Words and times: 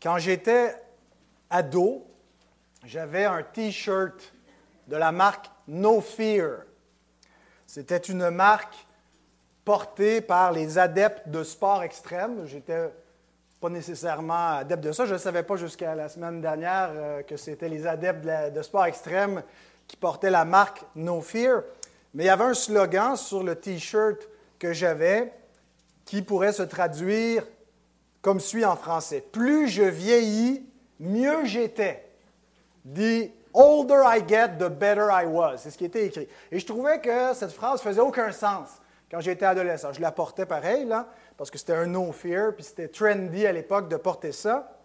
Quand 0.00 0.18
j'étais 0.18 0.76
ado, 1.50 2.06
j'avais 2.84 3.24
un 3.24 3.42
T-shirt 3.42 4.32
de 4.86 4.96
la 4.96 5.10
marque 5.10 5.50
No 5.66 6.00
Fear. 6.00 6.60
C'était 7.66 7.98
une 7.98 8.30
marque 8.30 8.86
portée 9.64 10.20
par 10.20 10.52
les 10.52 10.78
adeptes 10.78 11.28
de 11.28 11.42
sport 11.42 11.82
extrême. 11.82 12.46
J'étais 12.46 12.90
pas 13.60 13.68
nécessairement 13.68 14.58
adepte 14.58 14.84
de 14.84 14.92
ça. 14.92 15.04
Je 15.04 15.14
ne 15.14 15.18
savais 15.18 15.42
pas 15.42 15.56
jusqu'à 15.56 15.96
la 15.96 16.08
semaine 16.08 16.40
dernière 16.40 16.90
euh, 16.92 17.22
que 17.22 17.36
c'était 17.36 17.68
les 17.68 17.84
adeptes 17.84 18.24
de, 18.24 18.62
sport 18.62 18.86
extrême 18.86 19.42
qui 19.88 19.96
portaient 19.96 20.30
la 20.30 20.44
marque 20.44 20.84
No 20.94 21.20
Fear. 21.20 21.62
Mais 22.14 22.24
il 22.24 22.26
y 22.28 22.30
avait 22.30 22.44
un 22.44 22.54
slogan 22.54 23.16
sur 23.16 23.42
le 23.42 23.56
T-shirt 23.56 24.28
que 24.60 24.72
j'avais 24.72 25.32
qui 26.04 26.22
pourrait 26.22 26.52
se 26.52 26.62
traduire 26.62 27.44
comme 28.28 28.40
suit 28.40 28.66
en 28.66 28.76
français. 28.76 29.24
Plus 29.32 29.68
je 29.68 29.84
vieillis, 29.84 30.62
mieux 31.00 31.46
j'étais. 31.46 32.10
The 32.84 33.30
older 33.54 34.02
I 34.04 34.20
get, 34.20 34.58
the 34.58 34.68
better 34.68 35.08
I 35.10 35.24
was. 35.24 35.56
C'est 35.56 35.70
ce 35.70 35.78
qui 35.78 35.86
était 35.86 36.04
écrit. 36.04 36.28
Et 36.52 36.58
je 36.58 36.66
trouvais 36.66 37.00
que 37.00 37.32
cette 37.32 37.52
phrase 37.52 37.80
faisait 37.80 38.02
aucun 38.02 38.30
sens 38.30 38.68
quand 39.10 39.20
j'étais 39.20 39.46
adolescent. 39.46 39.94
Je 39.94 40.02
la 40.02 40.12
portais 40.12 40.44
pareil, 40.44 40.84
là, 40.84 41.06
parce 41.38 41.50
que 41.50 41.56
c'était 41.56 41.72
un 41.72 41.86
no 41.86 42.12
fear, 42.12 42.52
puis 42.54 42.64
c'était 42.64 42.88
trendy 42.88 43.46
à 43.46 43.52
l'époque 43.52 43.88
de 43.88 43.96
porter 43.96 44.32
ça. 44.32 44.76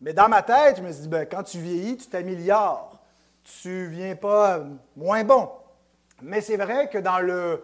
Mais 0.00 0.12
dans 0.12 0.28
ma 0.28 0.42
tête, 0.42 0.78
je 0.78 0.82
me 0.82 0.90
suis 0.90 1.02
dit, 1.02 1.08
ben, 1.08 1.28
quand 1.30 1.44
tu 1.44 1.60
vieillis, 1.60 1.96
tu 1.96 2.08
t'améliores. 2.08 2.98
Tu 3.44 3.68
ne 3.68 3.86
viens 3.86 4.16
pas 4.16 4.64
moins 4.96 5.22
bon. 5.22 5.48
Mais 6.22 6.40
c'est 6.40 6.56
vrai 6.56 6.90
que 6.90 6.98
dans 6.98 7.20
le, 7.20 7.62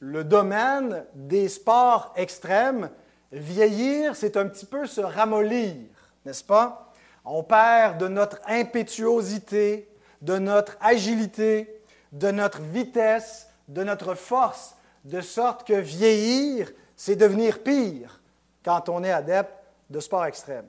le 0.00 0.22
domaine 0.22 1.06
des 1.14 1.48
sports 1.48 2.12
extrêmes, 2.14 2.90
vieillir, 3.32 4.16
c'est 4.16 4.36
un 4.36 4.46
petit 4.46 4.66
peu 4.66 4.86
se 4.86 5.00
ramollir, 5.00 5.76
n'est-ce 6.24 6.44
pas? 6.44 6.92
On 7.24 7.42
perd 7.42 7.98
de 7.98 8.08
notre 8.08 8.40
impétuosité, 8.46 9.88
de 10.22 10.38
notre 10.38 10.76
agilité, 10.80 11.82
de 12.12 12.30
notre 12.30 12.60
vitesse, 12.60 13.48
de 13.68 13.84
notre 13.84 14.14
force, 14.14 14.74
de 15.04 15.20
sorte 15.20 15.66
que 15.66 15.74
vieillir, 15.74 16.70
c'est 16.96 17.16
devenir 17.16 17.62
pire 17.62 18.20
quand 18.64 18.88
on 18.88 19.04
est 19.04 19.12
adepte 19.12 19.54
de 19.88 20.00
sport 20.00 20.26
extrême. 20.26 20.66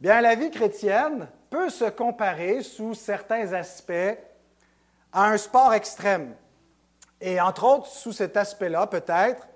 Bien, 0.00 0.20
la 0.20 0.34
vie 0.34 0.50
chrétienne 0.50 1.28
peut 1.50 1.70
se 1.70 1.84
comparer 1.84 2.62
sous 2.62 2.94
certains 2.94 3.52
aspects 3.52 4.18
à 5.12 5.26
un 5.26 5.36
sport 5.36 5.74
extrême. 5.74 6.34
Et 7.20 7.40
entre 7.40 7.64
autres, 7.64 7.86
sous 7.86 8.12
cet 8.12 8.36
aspect-là, 8.36 8.86
peut-être, 8.86 9.46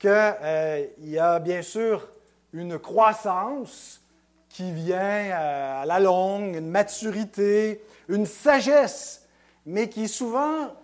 qu'il 0.00 0.10
euh, 0.10 0.86
y 1.02 1.18
a 1.18 1.38
bien 1.38 1.60
sûr 1.60 2.08
une 2.54 2.78
croissance 2.78 4.00
qui 4.48 4.72
vient 4.72 4.98
euh, 4.98 5.82
à 5.82 5.86
la 5.86 6.00
longue, 6.00 6.56
une 6.56 6.70
maturité, 6.70 7.84
une 8.08 8.24
sagesse, 8.24 9.28
mais 9.66 9.90
qui 9.90 10.08
souvent, 10.08 10.74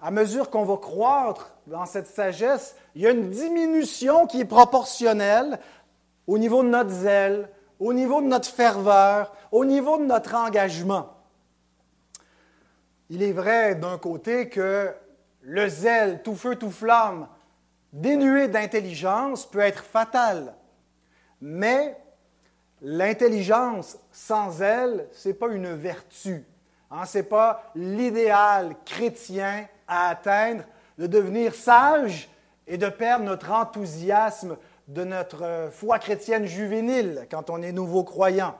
à 0.00 0.10
mesure 0.12 0.50
qu'on 0.50 0.64
va 0.64 0.76
croître 0.76 1.52
dans 1.66 1.84
cette 1.84 2.06
sagesse, 2.06 2.76
il 2.94 3.02
y 3.02 3.06
a 3.08 3.10
une 3.10 3.28
diminution 3.28 4.26
qui 4.28 4.40
est 4.40 4.46
proportionnelle 4.46 5.58
au 6.28 6.38
niveau 6.38 6.62
de 6.62 6.68
notre 6.68 6.90
zèle, 6.90 7.50
au 7.80 7.92
niveau 7.92 8.22
de 8.22 8.28
notre 8.28 8.48
ferveur, 8.48 9.34
au 9.50 9.64
niveau 9.64 9.98
de 9.98 10.04
notre 10.04 10.34
engagement. 10.36 11.10
Il 13.10 13.22
est 13.22 13.32
vrai 13.32 13.74
d'un 13.74 13.98
côté 13.98 14.48
que 14.48 14.94
le 15.42 15.68
zèle, 15.68 16.22
tout 16.22 16.36
feu, 16.36 16.54
tout 16.54 16.70
flamme, 16.70 17.26
dénué 17.94 18.48
d'intelligence, 18.48 19.46
peut 19.46 19.60
être 19.60 19.84
fatal. 19.84 20.54
Mais 21.40 21.96
l'intelligence 22.82 23.96
sans 24.10 24.60
elle, 24.60 25.08
ce 25.12 25.28
n'est 25.28 25.34
pas 25.34 25.48
une 25.48 25.72
vertu. 25.72 26.44
Hein, 26.90 27.06
ce 27.06 27.18
n'est 27.18 27.24
pas 27.24 27.70
l'idéal 27.74 28.74
chrétien 28.84 29.66
à 29.86 30.08
atteindre 30.08 30.64
de 30.98 31.06
devenir 31.06 31.54
sage 31.54 32.28
et 32.66 32.76
de 32.76 32.88
perdre 32.88 33.24
notre 33.24 33.52
enthousiasme 33.52 34.56
de 34.88 35.04
notre 35.04 35.42
euh, 35.42 35.70
foi 35.70 35.98
chrétienne 35.98 36.46
juvénile 36.46 37.26
quand 37.30 37.48
on 37.48 37.62
est 37.62 37.72
nouveau 37.72 38.04
croyant. 38.04 38.54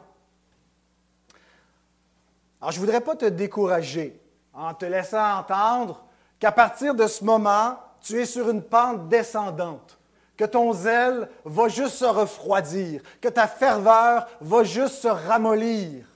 Alors, 2.61 2.71
je 2.71 2.81
ne 2.81 2.85
voudrais 2.85 3.03
pas 3.03 3.17
te 3.17 3.27
décourager 3.27 4.19
en 4.55 4.73
te 4.73 4.87
laissant 4.87 5.39
entendre 5.39 6.05
qu'à 6.39 6.53
partir 6.53 6.95
de 6.95 7.07
ce 7.07 7.25
moment, 7.25 7.79
tu 8.05 8.21
es 8.21 8.27
sur 8.27 8.51
une 8.51 8.63
pente 8.63 9.09
descendante, 9.09 9.99
que 10.37 10.45
ton 10.45 10.75
zèle 10.75 11.29
va 11.45 11.69
juste 11.69 11.95
se 11.95 12.05
refroidir, 12.05 13.03
que 13.21 13.29
ta 13.29 13.49
ferveur 13.49 14.29
va 14.43 14.63
juste 14.63 14.97
se 14.97 15.09
ramollir. 15.09 16.07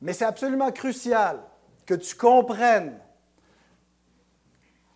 Mais 0.00 0.14
c'est 0.14 0.24
absolument 0.24 0.72
crucial 0.72 1.42
que 1.84 1.94
tu 1.94 2.14
comprennes 2.14 2.98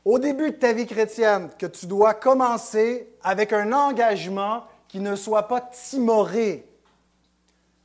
au 0.05 0.19
début 0.19 0.53
de 0.53 0.57
ta 0.57 0.73
vie 0.73 0.87
chrétienne 0.87 1.51
que 1.59 1.67
tu 1.67 1.87
dois 1.87 2.15
commencer 2.15 3.15
avec 3.23 3.53
un 3.53 3.71
engagement 3.73 4.65
qui 4.89 5.01
ne 5.01 5.15
soit 5.15 5.47
pas 5.47 5.61
timoré 5.61 6.67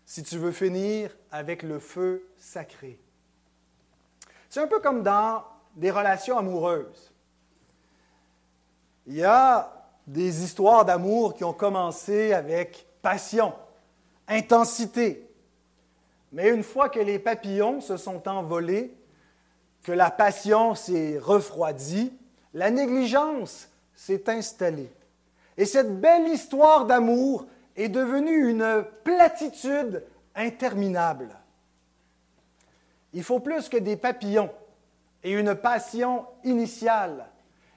si 0.06 0.24
tu 0.24 0.38
veux 0.38 0.54
finir 0.54 1.16
avec 1.30 1.62
le 1.62 1.80
feu 1.80 2.25
sacré. 2.38 3.00
C'est 4.50 4.62
un 4.62 4.68
peu 4.68 4.80
comme 4.80 5.04
dans 5.04 5.44
des 5.75 5.91
relations 5.91 6.38
amoureuses. 6.38 7.12
Il 9.08 9.16
y 9.16 9.24
a 9.24 9.72
des 10.08 10.44
histoires 10.44 10.86
d'amour 10.86 11.36
qui 11.36 11.44
ont 11.44 11.53
commencé 11.53 12.34
avec 12.34 12.88
passion, 13.02 13.53
intensité. 14.28 15.30
Mais 16.31 16.50
une 16.50 16.63
fois 16.63 16.90
que 16.90 17.00
les 17.00 17.19
papillons 17.19 17.81
se 17.81 17.97
sont 17.97 18.28
envolés, 18.28 18.96
que 19.84 19.91
la 19.91 20.09
passion 20.09 20.75
s'est 20.75 21.19
refroidie, 21.19 22.13
la 22.53 22.72
négligence 22.72 23.69
s'est 23.94 24.30
installée. 24.30 24.92
Et 25.57 25.66
cette 25.66 26.00
belle 26.00 26.28
histoire 26.28 26.86
d'amour 26.86 27.46
est 27.75 27.90
devenue 27.90 28.50
une 28.50 28.86
platitude 29.03 30.03
interminable. 30.36 31.30
Il 33.13 33.24
faut 33.24 33.40
plus 33.40 33.69
que 33.69 33.78
des 33.78 33.96
papillons 33.96 34.50
et 35.25 35.31
une 35.31 35.56
passion 35.56 36.28
initiale. 36.44 37.25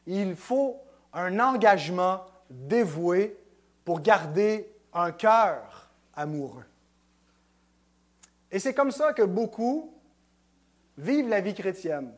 Il 0.06 0.36
faut 0.36 0.76
un 1.14 1.40
engagement 1.40 2.20
dévoué 2.50 3.38
pour 3.86 4.02
garder 4.02 4.70
un 4.92 5.12
cœur 5.12 5.88
amoureux. 6.14 6.66
Et 8.52 8.58
c'est 8.58 8.74
comme 8.74 8.90
ça 8.90 9.14
que 9.14 9.22
beaucoup 9.22 9.94
vivent 10.98 11.28
la 11.28 11.40
vie 11.40 11.54
chrétienne. 11.54 12.12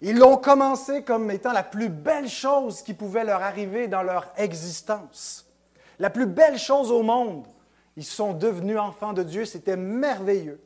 Ils 0.00 0.16
l'ont 0.16 0.36
commencé 0.36 1.02
comme 1.02 1.28
étant 1.32 1.52
la 1.52 1.64
plus 1.64 1.88
belle 1.88 2.28
chose 2.28 2.82
qui 2.82 2.94
pouvait 2.94 3.24
leur 3.24 3.42
arriver 3.42 3.88
dans 3.88 4.04
leur 4.04 4.32
existence. 4.36 5.50
La 5.98 6.08
plus 6.08 6.26
belle 6.26 6.58
chose 6.58 6.92
au 6.92 7.02
monde. 7.02 7.48
Ils 7.96 8.04
sont 8.04 8.32
devenus 8.32 8.78
enfants 8.78 9.12
de 9.12 9.24
Dieu, 9.24 9.44
c'était 9.44 9.76
merveilleux. 9.76 10.60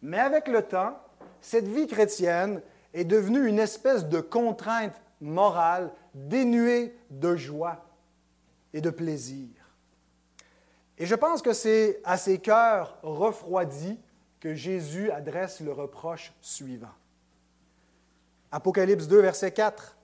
Mais 0.00 0.20
avec 0.20 0.48
le 0.48 0.62
temps, 0.62 0.98
cette 1.42 1.68
vie 1.68 1.86
chrétienne 1.86 2.62
est 2.94 3.04
devenue 3.04 3.46
une 3.46 3.58
espèce 3.58 4.06
de 4.06 4.20
contrainte 4.20 5.00
morale 5.20 5.92
dénuée 6.14 6.96
de 7.10 7.36
joie 7.36 7.84
et 8.72 8.80
de 8.80 8.90
plaisir. 8.90 9.48
Et 10.96 11.06
je 11.06 11.14
pense 11.14 11.42
que 11.42 11.52
c'est 11.52 12.00
à 12.04 12.16
ces 12.16 12.38
cœurs 12.38 12.96
refroidis 13.02 13.98
que 14.38 14.54
Jésus 14.54 15.10
adresse 15.10 15.60
le 15.60 15.72
reproche 15.72 16.32
suivant. 16.40 16.94
Apocalypse 18.52 19.08
2, 19.08 19.20
verset 19.20 19.52
4. 19.52 19.96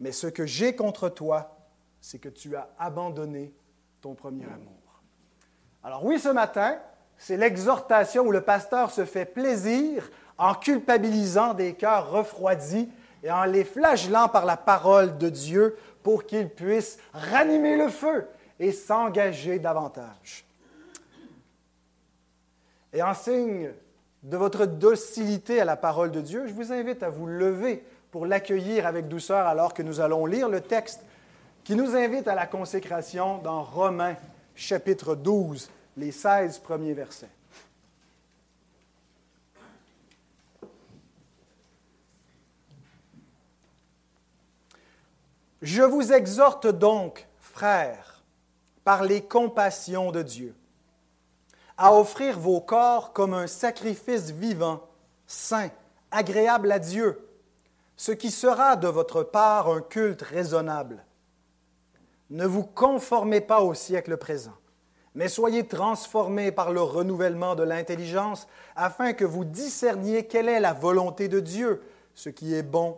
Mais 0.00 0.12
ce 0.12 0.26
que 0.26 0.46
j'ai 0.46 0.74
contre 0.74 1.10
toi, 1.10 1.58
c'est 2.00 2.18
que 2.18 2.30
tu 2.30 2.56
as 2.56 2.70
abandonné 2.78 3.52
ton 4.00 4.14
premier 4.14 4.46
amour. 4.46 5.02
Alors 5.84 6.04
oui, 6.04 6.18
ce 6.18 6.30
matin, 6.30 6.78
c'est 7.18 7.36
l'exhortation 7.36 8.24
où 8.24 8.32
le 8.32 8.40
pasteur 8.40 8.90
se 8.90 9.04
fait 9.04 9.26
plaisir 9.26 10.10
en 10.42 10.54
culpabilisant 10.54 11.54
des 11.54 11.74
cœurs 11.74 12.10
refroidis 12.10 12.88
et 13.22 13.30
en 13.30 13.44
les 13.44 13.62
flagellant 13.62 14.28
par 14.28 14.44
la 14.44 14.56
parole 14.56 15.16
de 15.16 15.28
Dieu 15.28 15.76
pour 16.02 16.26
qu'ils 16.26 16.48
puissent 16.48 16.98
ranimer 17.14 17.76
le 17.76 17.88
feu 17.88 18.26
et 18.58 18.72
s'engager 18.72 19.60
davantage. 19.60 20.44
Et 22.92 23.04
en 23.04 23.14
signe 23.14 23.70
de 24.24 24.36
votre 24.36 24.66
docilité 24.66 25.60
à 25.60 25.64
la 25.64 25.76
parole 25.76 26.10
de 26.10 26.20
Dieu, 26.20 26.48
je 26.48 26.52
vous 26.52 26.72
invite 26.72 27.04
à 27.04 27.08
vous 27.08 27.28
lever 27.28 27.84
pour 28.10 28.26
l'accueillir 28.26 28.84
avec 28.84 29.06
douceur 29.06 29.46
alors 29.46 29.72
que 29.72 29.82
nous 29.84 30.00
allons 30.00 30.26
lire 30.26 30.48
le 30.48 30.60
texte 30.60 31.02
qui 31.62 31.76
nous 31.76 31.94
invite 31.94 32.26
à 32.26 32.34
la 32.34 32.46
consécration 32.46 33.38
dans 33.38 33.62
Romains 33.62 34.16
chapitre 34.56 35.14
12, 35.14 35.70
les 35.96 36.10
16 36.10 36.58
premiers 36.58 36.94
versets. 36.94 37.30
Je 45.62 45.82
vous 45.82 46.12
exhorte 46.12 46.66
donc, 46.66 47.28
frères, 47.38 48.24
par 48.82 49.04
les 49.04 49.22
compassions 49.22 50.10
de 50.10 50.20
Dieu, 50.20 50.56
à 51.78 51.94
offrir 51.94 52.36
vos 52.36 52.60
corps 52.60 53.12
comme 53.12 53.32
un 53.32 53.46
sacrifice 53.46 54.32
vivant, 54.32 54.82
saint, 55.28 55.70
agréable 56.10 56.72
à 56.72 56.80
Dieu, 56.80 57.28
ce 57.96 58.10
qui 58.10 58.32
sera 58.32 58.74
de 58.74 58.88
votre 58.88 59.22
part 59.22 59.68
un 59.68 59.82
culte 59.82 60.22
raisonnable. 60.22 61.04
Ne 62.30 62.44
vous 62.44 62.64
conformez 62.64 63.40
pas 63.40 63.62
au 63.62 63.72
siècle 63.72 64.16
présent, 64.16 64.56
mais 65.14 65.28
soyez 65.28 65.68
transformés 65.68 66.50
par 66.50 66.72
le 66.72 66.82
renouvellement 66.82 67.54
de 67.54 67.62
l'intelligence, 67.62 68.48
afin 68.74 69.12
que 69.12 69.24
vous 69.24 69.44
discerniez 69.44 70.26
quelle 70.26 70.48
est 70.48 70.58
la 70.58 70.72
volonté 70.72 71.28
de 71.28 71.38
Dieu, 71.38 71.84
ce 72.14 72.30
qui 72.30 72.52
est 72.52 72.64
bon, 72.64 72.96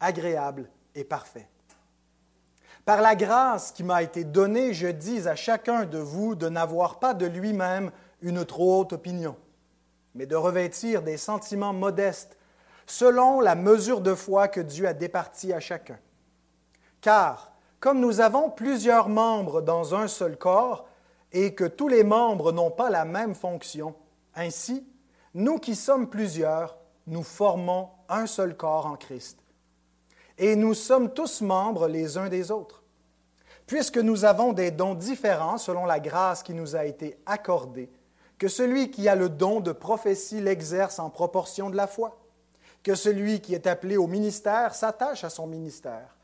agréable 0.00 0.68
et 0.96 1.04
parfait. 1.04 1.46
Par 2.84 3.00
la 3.00 3.14
grâce 3.14 3.72
qui 3.72 3.84
m'a 3.84 4.02
été 4.02 4.24
donnée, 4.24 4.72
je 4.74 4.88
dis 4.88 5.28
à 5.28 5.36
chacun 5.36 5.84
de 5.84 5.98
vous 5.98 6.34
de 6.34 6.48
n'avoir 6.48 6.98
pas 6.98 7.14
de 7.14 7.26
lui-même 7.26 7.90
une 8.22 8.44
trop 8.44 8.80
haute 8.80 8.92
opinion, 8.92 9.36
mais 10.14 10.26
de 10.26 10.36
revêtir 10.36 11.02
des 11.02 11.16
sentiments 11.16 11.72
modestes, 11.72 12.36
selon 12.86 13.40
la 13.40 13.54
mesure 13.54 14.00
de 14.00 14.14
foi 14.14 14.48
que 14.48 14.60
Dieu 14.60 14.88
a 14.88 14.94
départie 14.94 15.52
à 15.52 15.60
chacun. 15.60 15.98
Car, 17.00 17.52
comme 17.78 18.00
nous 18.00 18.20
avons 18.20 18.50
plusieurs 18.50 19.08
membres 19.08 19.62
dans 19.62 19.94
un 19.94 20.08
seul 20.08 20.36
corps, 20.36 20.86
et 21.32 21.54
que 21.54 21.64
tous 21.64 21.88
les 21.88 22.02
membres 22.02 22.50
n'ont 22.50 22.70
pas 22.70 22.90
la 22.90 23.04
même 23.04 23.34
fonction, 23.34 23.94
ainsi, 24.34 24.86
nous 25.34 25.58
qui 25.58 25.76
sommes 25.76 26.08
plusieurs, 26.08 26.76
nous 27.06 27.22
formons 27.22 27.90
un 28.08 28.26
seul 28.26 28.56
corps 28.56 28.86
en 28.86 28.96
Christ. 28.96 29.38
Et 30.42 30.56
nous 30.56 30.72
sommes 30.72 31.12
tous 31.12 31.42
membres 31.42 31.86
les 31.86 32.16
uns 32.16 32.30
des 32.30 32.50
autres. 32.50 32.82
Puisque 33.66 33.98
nous 33.98 34.24
avons 34.24 34.54
des 34.54 34.70
dons 34.70 34.94
différents 34.94 35.58
selon 35.58 35.84
la 35.84 36.00
grâce 36.00 36.42
qui 36.42 36.54
nous 36.54 36.74
a 36.74 36.86
été 36.86 37.18
accordée, 37.26 37.90
que 38.38 38.48
celui 38.48 38.90
qui 38.90 39.06
a 39.06 39.14
le 39.14 39.28
don 39.28 39.60
de 39.60 39.70
prophétie 39.70 40.40
l'exerce 40.40 40.98
en 40.98 41.10
proportion 41.10 41.68
de 41.68 41.76
la 41.76 41.86
foi, 41.86 42.18
que 42.82 42.94
celui 42.94 43.40
qui 43.40 43.54
est 43.54 43.66
appelé 43.66 43.98
au 43.98 44.06
ministère 44.06 44.74
s'attache 44.74 45.24
à 45.24 45.30
son 45.30 45.46
ministère, 45.46 46.16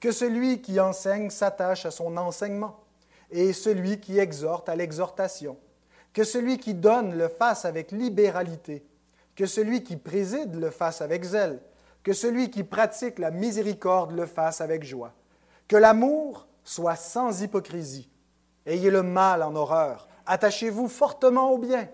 que 0.00 0.10
celui 0.10 0.60
qui 0.60 0.80
enseigne 0.80 1.30
s'attache 1.30 1.86
à 1.86 1.92
son 1.92 2.16
enseignement, 2.16 2.80
et 3.30 3.52
celui 3.52 4.00
qui 4.00 4.18
exhorte 4.18 4.68
à 4.68 4.74
l'exhortation, 4.74 5.56
que 6.12 6.24
celui 6.24 6.58
qui 6.58 6.74
donne 6.74 7.16
le 7.16 7.28
fasse 7.28 7.64
avec 7.64 7.92
libéralité, 7.92 8.84
que 9.36 9.46
celui 9.46 9.84
qui 9.84 9.96
préside 9.96 10.56
le 10.56 10.70
fasse 10.70 11.02
avec 11.02 11.22
zèle, 11.22 11.60
que 12.02 12.12
celui 12.12 12.50
qui 12.50 12.64
pratique 12.64 13.18
la 13.18 13.30
miséricorde 13.30 14.12
le 14.12 14.26
fasse 14.26 14.60
avec 14.60 14.84
joie, 14.84 15.12
que 15.68 15.76
l'amour 15.76 16.46
soit 16.64 16.96
sans 16.96 17.42
hypocrisie. 17.42 18.10
Ayez 18.66 18.90
le 18.90 19.02
mal 19.02 19.42
en 19.42 19.54
horreur, 19.54 20.08
attachez-vous 20.26 20.88
fortement 20.88 21.50
au 21.50 21.58
bien. 21.58 21.88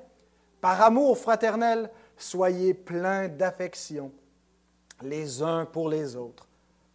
Par 0.60 0.80
amour 0.82 1.18
fraternel, 1.18 1.90
soyez 2.16 2.74
pleins 2.74 3.28
d'affection 3.28 4.12
les 5.02 5.42
uns 5.42 5.66
pour 5.66 5.88
les 5.88 6.16
autres. 6.16 6.48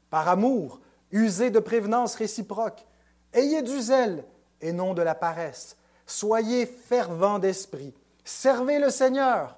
Par 0.10 0.28
amour, 0.28 0.82
usez 1.12 1.50
de 1.52 1.60
prévenance 1.60 2.16
réciproque. 2.16 2.86
Ayez 3.34 3.62
du 3.62 3.80
zèle 3.80 4.26
et 4.60 4.74
non 4.74 4.94
de 4.94 5.02
la 5.02 5.16
paresse. 5.16 5.78
Soyez 6.06 6.66
fervents 6.66 7.40
d'esprit. 7.40 7.94
Servez 8.24 8.80
le 8.80 8.90
Seigneur. 8.90 9.58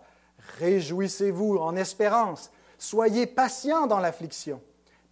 Réjouissez-vous 0.59 1.57
en 1.57 1.75
espérance. 1.75 2.51
Soyez 2.83 3.27
patients 3.27 3.87
dans 3.87 3.99
l'affliction. 3.99 4.61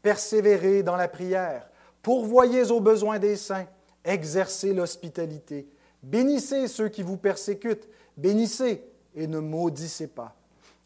Persévérez 0.02 0.84
dans 0.84 0.98
la 0.98 1.08
prière. 1.08 1.70
Pourvoyez 2.02 2.70
aux 2.70 2.82
besoins 2.82 3.18
des 3.18 3.38
saints. 3.38 3.66
Exercez 4.04 4.74
l'hospitalité. 4.74 5.70
Bénissez 6.04 6.68
ceux 6.68 6.90
qui 6.90 7.02
vous 7.02 7.16
persécutent. 7.16 7.88
Bénissez 8.18 8.84
et 9.16 9.26
ne 9.26 9.40
maudissez 9.40 10.08
pas. 10.08 10.36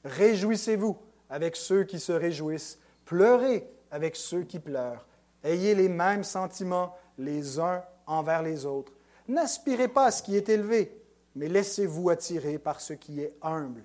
Réjouissez-vous 0.04 0.96
avec 1.28 1.56
ceux 1.56 1.86
qui 1.86 2.00
se 2.00 2.12
réjouissent. 2.12 2.78
Pleurez 3.06 3.68
avec 3.90 4.16
ceux 4.16 4.44
qui 4.44 4.60
pleurent. 4.60 5.08
Ayez 5.44 5.74
les 5.74 5.90
mêmes 5.90 6.24
sentiments 6.24 6.94
les 7.18 7.60
uns 7.60 7.84
envers 8.06 8.44
les 8.44 8.64
autres. 8.68 8.94
N'aspirez 9.28 9.88
pas 9.88 10.06
à 10.06 10.12
ce 10.12 10.22
qui 10.22 10.38
est 10.38 10.50
élevé, 10.50 11.02
mais 11.34 11.48
laissez-vous 11.48 12.12
attirer 12.12 12.60
par 12.60 12.80
ce 12.80 12.94
qui 12.94 13.22
est 13.22 13.34
humble. 13.42 13.84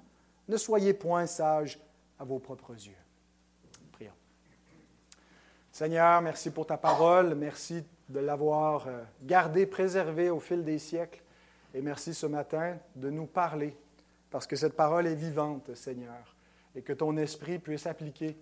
Ne 0.49 0.59
soyez 0.59 0.93
point 0.93 1.25
sages 1.25 1.79
à 2.21 2.25
vos 2.25 2.39
propres 2.39 2.75
yeux. 2.75 2.97
Prions. 3.93 4.13
Seigneur, 5.73 6.21
merci 6.21 6.51
pour 6.51 6.67
ta 6.67 6.77
parole. 6.77 7.35
Merci 7.35 7.83
de 8.09 8.21
l'avoir 8.21 8.87
euh, 8.87 9.03
gardée, 9.23 9.67
préservée 9.67 10.31
au 10.31 10.39
fil 10.39 10.63
des 10.63 10.79
siècles. 10.79 11.23
Et 11.73 11.81
merci 11.81 12.13
ce 12.13 12.27
matin 12.27 12.77
de 12.95 13.11
nous 13.11 13.27
parler, 13.27 13.77
parce 14.31 14.47
que 14.47 14.57
cette 14.57 14.77
parole 14.77 15.07
est 15.07 15.15
vivante, 15.15 15.75
Seigneur, 15.75 16.35
et 16.75 16.83
que 16.83 16.93
ton 16.93 17.17
esprit 17.17 17.59
puisse 17.59 17.87
appliquer 17.87 18.37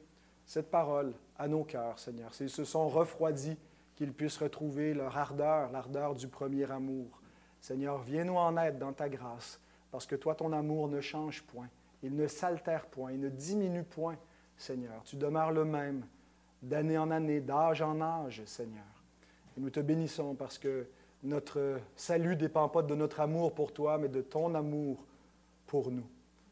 cette 0.44 0.70
parole 0.70 1.12
à 1.38 1.46
nos 1.46 1.62
cœurs, 1.62 1.98
Seigneur. 1.98 2.34
S'ils 2.34 2.50
se 2.50 2.64
sont 2.64 2.88
refroidis, 2.88 3.56
qu'ils 3.94 4.12
puissent 4.12 4.38
retrouver 4.38 4.94
leur 4.94 5.16
ardeur, 5.16 5.70
l'ardeur 5.70 6.14
du 6.14 6.26
premier 6.26 6.70
amour. 6.70 7.20
Seigneur, 7.60 8.02
viens-nous 8.02 8.36
en 8.36 8.56
aide 8.56 8.78
dans 8.78 8.92
ta 8.92 9.08
grâce, 9.08 9.60
parce 9.90 10.06
que 10.06 10.16
toi, 10.16 10.34
ton 10.34 10.52
amour 10.52 10.88
ne 10.88 11.00
change 11.00 11.42
point, 11.42 11.68
il 12.02 12.14
ne 12.14 12.26
s'altère 12.26 12.86
point, 12.86 13.12
il 13.12 13.20
ne 13.20 13.28
diminue 13.28 13.84
point, 13.84 14.16
Seigneur. 14.56 15.02
Tu 15.04 15.16
demeures 15.16 15.52
le 15.52 15.64
même, 15.64 16.04
d'année 16.62 16.98
en 16.98 17.10
année, 17.10 17.40
d'âge 17.40 17.82
en 17.82 18.00
âge, 18.00 18.42
Seigneur. 18.44 18.84
Et 19.56 19.60
nous 19.60 19.70
te 19.70 19.80
bénissons 19.80 20.34
parce 20.34 20.58
que 20.58 20.86
notre 21.22 21.80
salut 21.96 22.36
dépend 22.36 22.68
pas 22.68 22.82
de 22.82 22.94
notre 22.94 23.20
amour 23.20 23.54
pour 23.54 23.72
toi, 23.72 23.98
mais 23.98 24.08
de 24.08 24.22
ton 24.22 24.54
amour 24.54 25.04
pour 25.66 25.90
nous. 25.90 26.06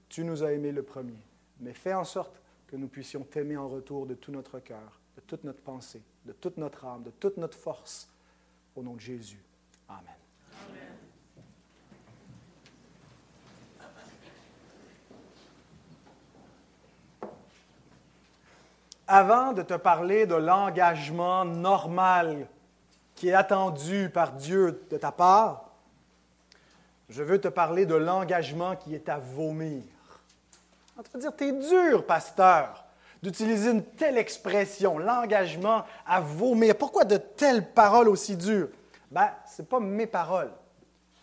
Tu 0.09 0.25
nous 0.25 0.43
as 0.43 0.53
aimés 0.53 0.73
le 0.73 0.83
premier, 0.83 1.21
mais 1.61 1.73
fais 1.73 1.95
en 1.95 2.05
sorte 2.05 2.41
que 2.67 2.77
nous 2.77 2.89
puissions 2.89 3.23
t'aimer 3.23 3.57
en 3.57 3.69
retour 3.69 4.07
de 4.07 4.15
tout 4.15 4.33
notre 4.33 4.59
cœur, 4.59 5.01
de 5.17 5.21
toute 5.21 5.45
notre 5.45 5.63
pensée 5.63 6.03
de 6.27 6.33
toute 6.33 6.57
notre 6.59 6.85
âme, 6.85 7.05
de 7.05 7.11
toute 7.11 7.37
notre 7.37 7.57
force. 7.57 8.09
Au 8.75 8.83
nom 8.83 8.95
de 8.95 9.01
Jésus. 9.01 9.43
Amen. 9.89 10.26
Avant 19.09 19.53
de 19.53 19.63
te 19.63 19.75
parler 19.75 20.27
de 20.27 20.35
l'engagement 20.35 21.45
normal 21.45 22.47
qui 23.15 23.29
est 23.29 23.35
attendu 23.35 24.11
par 24.13 24.33
Dieu 24.33 24.85
de 24.91 24.97
ta 24.97 25.13
part, 25.13 25.71
je 27.09 27.23
veux 27.23 27.41
te 27.41 27.49
parler 27.49 27.87
de 27.87 27.95
l'engagement 27.95 28.75
qui 28.75 28.95
est 28.95 29.09
à 29.09 29.19
vomir. 29.19 29.83
On 30.99 31.03
va 31.03 31.21
dire, 31.21 31.37
t'es 31.37 31.53
dur, 31.53 32.05
pasteur 32.05 32.87
d'utiliser 33.23 33.71
une 33.71 33.83
telle 33.83 34.19
expression, 34.19 34.99
l'engagement 34.99 35.85
à 36.07 36.21
vomir. 36.21 36.77
Pourquoi 36.77 37.05
de 37.05 37.17
telles 37.17 37.67
paroles 37.73 38.09
aussi 38.09 38.37
dures? 38.37 38.69
Ben, 39.11 39.31
ce 39.47 39.63
n'est 39.63 39.69
pas 39.69 39.81
mes 39.81 40.07
paroles, 40.07 40.51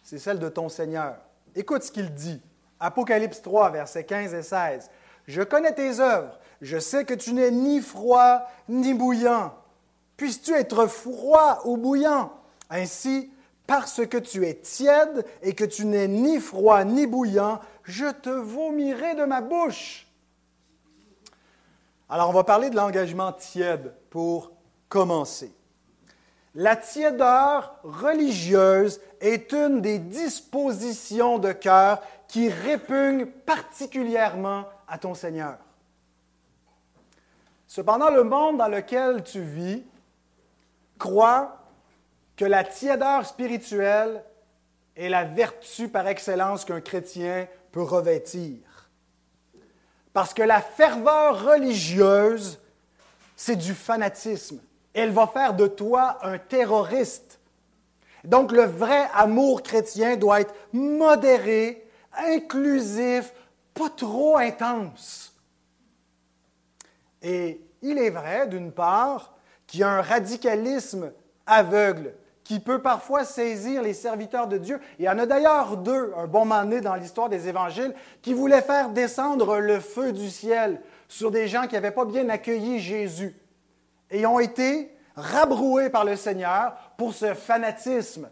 c'est 0.04 0.20
celles 0.20 0.40
de 0.40 0.50
ton 0.50 0.70
Seigneur. 0.70 1.16
Écoute 1.56 1.84
ce 1.84 1.92
qu'il 1.92 2.14
dit. 2.14 2.42
Apocalypse 2.80 3.42
3, 3.42 3.70
versets 3.70 4.04
15 4.04 4.34
et 4.34 4.42
16. 4.42 4.90
Je 5.28 5.42
connais 5.44 5.74
tes 5.74 6.00
œuvres, 6.00 6.38
je 6.64 6.80
sais 6.80 7.04
que 7.04 7.14
tu 7.14 7.34
n'es 7.34 7.52
ni 7.52 7.82
froid 7.82 8.48
ni 8.70 8.94
bouillant. 8.94 9.54
Puisses-tu 10.16 10.54
être 10.54 10.88
froid 10.88 11.62
ou 11.66 11.76
bouillant? 11.76 12.32
Ainsi, 12.70 13.30
parce 13.68 14.06
que 14.08 14.18
tu 14.18 14.48
es 14.48 14.56
tiède 14.56 15.26
et 15.42 15.56
que 15.56 15.66
tu 15.66 15.86
n'es 15.86 16.08
ni 16.08 16.40
froid 16.40 16.86
ni 16.86 17.06
bouillant, 17.06 17.60
je 17.84 18.10
te 18.10 18.30
vomirai 18.30 19.14
de 19.16 19.26
ma 19.26 19.42
bouche. 19.42 20.08
Alors, 22.08 22.30
on 22.30 22.34
va 22.34 22.46
parler 22.46 22.70
de 22.70 22.78
l'engagement 22.78 23.34
tiède 23.34 23.94
pour 24.10 24.54
commencer. 24.88 25.54
La 26.56 26.78
tiédeur 26.78 27.76
religieuse 27.84 29.02
est 29.20 29.52
une 29.52 29.82
des 29.82 30.00
dispositions 30.00 31.40
de 31.40 31.52
cœur 31.52 32.02
qui 32.30 32.48
répugne 32.48 33.26
particulièrement 33.26 34.66
à 34.88 34.98
ton 34.98 35.14
Seigneur. 35.14 35.58
Cependant, 37.76 38.12
le 38.12 38.24
monde 38.24 38.60
dans 38.60 38.68
lequel 38.68 39.24
tu 39.24 39.42
vis 39.42 39.84
croit 41.00 41.58
que 42.36 42.46
la 42.46 42.64
tiédeur 42.64 43.26
spirituelle 43.26 44.24
est 44.96 45.10
la 45.10 45.24
vertu 45.24 45.88
par 45.90 46.08
excellence 46.08 46.66
qu'un 46.66 46.82
chrétien 46.82 47.48
peut 47.72 47.82
revêtir. 47.82 48.60
Parce 50.14 50.36
que 50.36 50.44
la 50.44 50.62
ferveur 50.62 51.44
religieuse, 51.44 52.60
c'est 53.36 53.56
du 53.56 53.74
fanatisme. 53.74 54.60
Elle 54.94 55.10
va 55.10 55.26
faire 55.26 55.56
de 55.56 55.66
toi 55.66 56.20
un 56.22 56.38
terroriste. 56.38 57.40
Donc 58.24 58.52
le 58.52 58.66
vrai 58.66 59.08
amour 59.16 59.64
chrétien 59.64 60.16
doit 60.16 60.42
être 60.42 60.54
modéré, 60.74 61.88
inclusif, 62.16 63.34
pas 63.74 63.90
trop 63.90 64.38
intense. 64.38 65.33
Et 67.24 67.62
il 67.82 67.98
est 67.98 68.10
vrai, 68.10 68.48
d'une 68.48 68.72
part, 68.72 69.34
qu'il 69.66 69.80
y 69.80 69.84
a 69.84 69.90
un 69.90 70.02
radicalisme 70.02 71.12
aveugle 71.48 72.14
qui 72.44 72.60
peut 72.60 72.82
parfois 72.82 73.24
saisir 73.24 73.82
les 73.82 73.94
serviteurs 73.94 74.48
de 74.48 74.58
Dieu. 74.58 74.80
Il 75.00 75.06
y 75.06 75.10
en 75.10 75.18
a 75.18 75.26
d'ailleurs 75.26 75.78
deux, 75.78 76.12
un 76.18 76.28
bon 76.28 76.46
moment 76.46 76.64
donné 76.64 76.82
dans 76.82 76.96
l'histoire 76.96 77.30
des 77.30 77.48
évangiles, 77.48 77.96
qui 78.22 78.34
voulaient 78.34 78.62
faire 78.62 78.90
descendre 78.90 79.60
le 79.60 79.80
feu 79.80 80.12
du 80.12 80.30
ciel 80.30 80.82
sur 81.08 81.32
des 81.32 81.48
gens 81.48 81.68
qui 81.68 81.76
n'avaient 81.76 81.92
pas 81.92 82.06
bien 82.06 82.28
accueilli 82.30 82.80
Jésus. 82.80 83.36
Et 84.12 84.26
ont 84.26 84.40
été 84.40 84.94
rabroués 85.16 85.90
par 85.90 86.04
le 86.04 86.16
Seigneur 86.16 86.74
pour 86.98 87.14
ce 87.14 87.34
fanatisme. 87.34 88.30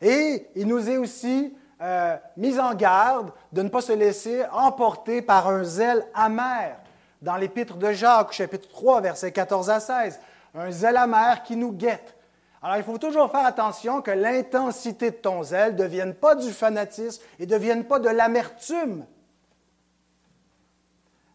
Et 0.00 0.48
il 0.56 0.66
nous 0.66 0.90
est 0.90 0.96
aussi 0.96 1.56
euh, 1.80 2.16
mis 2.36 2.58
en 2.58 2.74
garde 2.74 3.32
de 3.52 3.62
ne 3.62 3.68
pas 3.68 3.80
se 3.80 3.92
laisser 3.92 4.44
emporter 4.52 5.22
par 5.22 5.48
un 5.48 5.62
zèle 5.62 6.06
amer. 6.14 6.76
Dans 7.22 7.36
l'épître 7.36 7.76
de 7.76 7.92
Jacques, 7.92 8.32
chapitre 8.32 8.68
3, 8.68 9.00
versets 9.00 9.32
14 9.32 9.70
à 9.70 9.80
16, 9.80 10.20
un 10.54 10.70
zèle 10.70 10.96
amer 10.96 11.42
qui 11.42 11.56
nous 11.56 11.72
guette. 11.72 12.16
Alors, 12.62 12.76
il 12.76 12.82
faut 12.82 12.98
toujours 12.98 13.30
faire 13.30 13.46
attention 13.46 14.02
que 14.02 14.10
l'intensité 14.10 15.10
de 15.10 15.16
ton 15.16 15.42
zèle 15.42 15.72
ne 15.72 15.78
devienne 15.78 16.14
pas 16.14 16.34
du 16.34 16.50
fanatisme 16.50 17.22
et 17.38 17.46
ne 17.46 17.50
devienne 17.50 17.84
pas 17.84 17.98
de 17.98 18.08
l'amertume. 18.08 19.06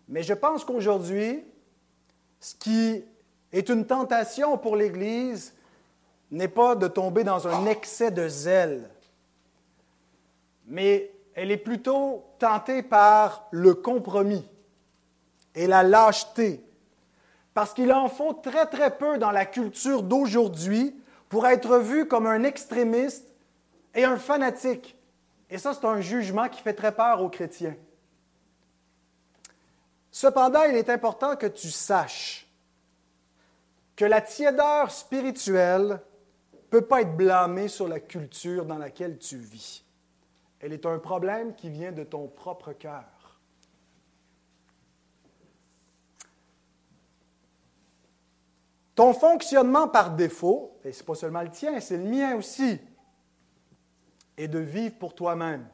Mais 0.07 0.23
je 0.23 0.33
pense 0.33 0.65
qu'aujourd'hui, 0.65 1.43
ce 2.39 2.53
qui 2.55 3.03
est 3.53 3.69
une 3.69 3.85
tentation 3.85 4.57
pour 4.57 4.75
l'Église 4.75 5.53
n'est 6.31 6.47
pas 6.47 6.75
de 6.75 6.87
tomber 6.87 7.23
dans 7.23 7.47
un 7.47 7.65
excès 7.65 8.11
de 8.11 8.27
zèle, 8.27 8.89
mais 10.65 11.11
elle 11.33 11.51
est 11.51 11.57
plutôt 11.57 12.25
tentée 12.39 12.83
par 12.83 13.47
le 13.51 13.73
compromis 13.73 14.45
et 15.55 15.67
la 15.67 15.83
lâcheté. 15.83 16.63
Parce 17.53 17.73
qu'il 17.73 17.91
en 17.91 18.07
faut 18.07 18.33
très 18.33 18.65
très 18.65 18.97
peu 18.97 19.17
dans 19.17 19.31
la 19.31 19.45
culture 19.45 20.03
d'aujourd'hui 20.03 20.95
pour 21.29 21.47
être 21.47 21.77
vu 21.79 22.07
comme 22.07 22.27
un 22.27 22.43
extrémiste 22.43 23.27
et 23.93 24.03
un 24.03 24.17
fanatique. 24.17 24.97
Et 25.49 25.57
ça, 25.57 25.73
c'est 25.73 25.85
un 25.85 25.99
jugement 25.99 26.47
qui 26.47 26.61
fait 26.61 26.73
très 26.73 26.93
peur 26.93 27.21
aux 27.21 27.29
chrétiens. 27.29 27.75
Cependant, 30.11 30.63
il 30.63 30.75
est 30.75 30.89
important 30.89 31.35
que 31.35 31.47
tu 31.47 31.71
saches 31.71 32.47
que 33.95 34.05
la 34.05 34.21
tiédeur 34.21 34.91
spirituelle 34.91 36.01
ne 36.53 36.57
peut 36.69 36.85
pas 36.85 37.01
être 37.01 37.15
blâmée 37.15 37.67
sur 37.67 37.87
la 37.87 37.99
culture 37.99 38.65
dans 38.65 38.77
laquelle 38.77 39.17
tu 39.19 39.37
vis. 39.37 39.85
Elle 40.59 40.73
est 40.73 40.85
un 40.85 40.99
problème 40.99 41.55
qui 41.55 41.69
vient 41.69 41.91
de 41.91 42.03
ton 42.03 42.27
propre 42.27 42.73
cœur. 42.73 43.20
Ton 48.95 49.13
fonctionnement 49.13 49.87
par 49.87 50.11
défaut, 50.11 50.77
et 50.83 50.91
ce 50.91 50.99
n'est 50.99 51.05
pas 51.05 51.15
seulement 51.15 51.41
le 51.41 51.49
tien, 51.49 51.79
c'est 51.79 51.97
le 51.97 52.03
mien 52.03 52.35
aussi, 52.35 52.79
est 54.37 54.47
de 54.47 54.59
vivre 54.59 54.95
pour 54.97 55.15
toi-même. 55.15 55.67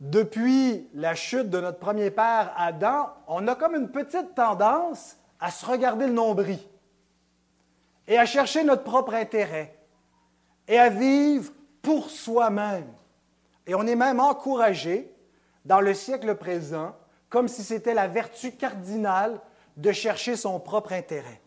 Depuis 0.00 0.88
la 0.92 1.14
chute 1.14 1.48
de 1.48 1.60
notre 1.60 1.78
premier 1.78 2.10
père 2.10 2.52
Adam, 2.56 3.14
on 3.26 3.48
a 3.48 3.54
comme 3.54 3.74
une 3.74 3.90
petite 3.90 4.34
tendance 4.34 5.16
à 5.40 5.50
se 5.50 5.64
regarder 5.64 6.06
le 6.06 6.12
nombril 6.12 6.58
et 8.06 8.18
à 8.18 8.26
chercher 8.26 8.64
notre 8.64 8.82
propre 8.82 9.14
intérêt 9.14 9.78
et 10.68 10.78
à 10.78 10.90
vivre 10.90 11.52
pour 11.80 12.10
soi-même. 12.10 12.92
Et 13.66 13.74
on 13.74 13.86
est 13.86 13.96
même 13.96 14.20
encouragé 14.20 15.10
dans 15.64 15.80
le 15.80 15.94
siècle 15.94 16.34
présent, 16.34 16.94
comme 17.30 17.48
si 17.48 17.62
c'était 17.62 17.94
la 17.94 18.08
vertu 18.08 18.52
cardinale 18.52 19.40
de 19.76 19.92
chercher 19.92 20.36
son 20.36 20.60
propre 20.60 20.92
intérêt. 20.92 21.40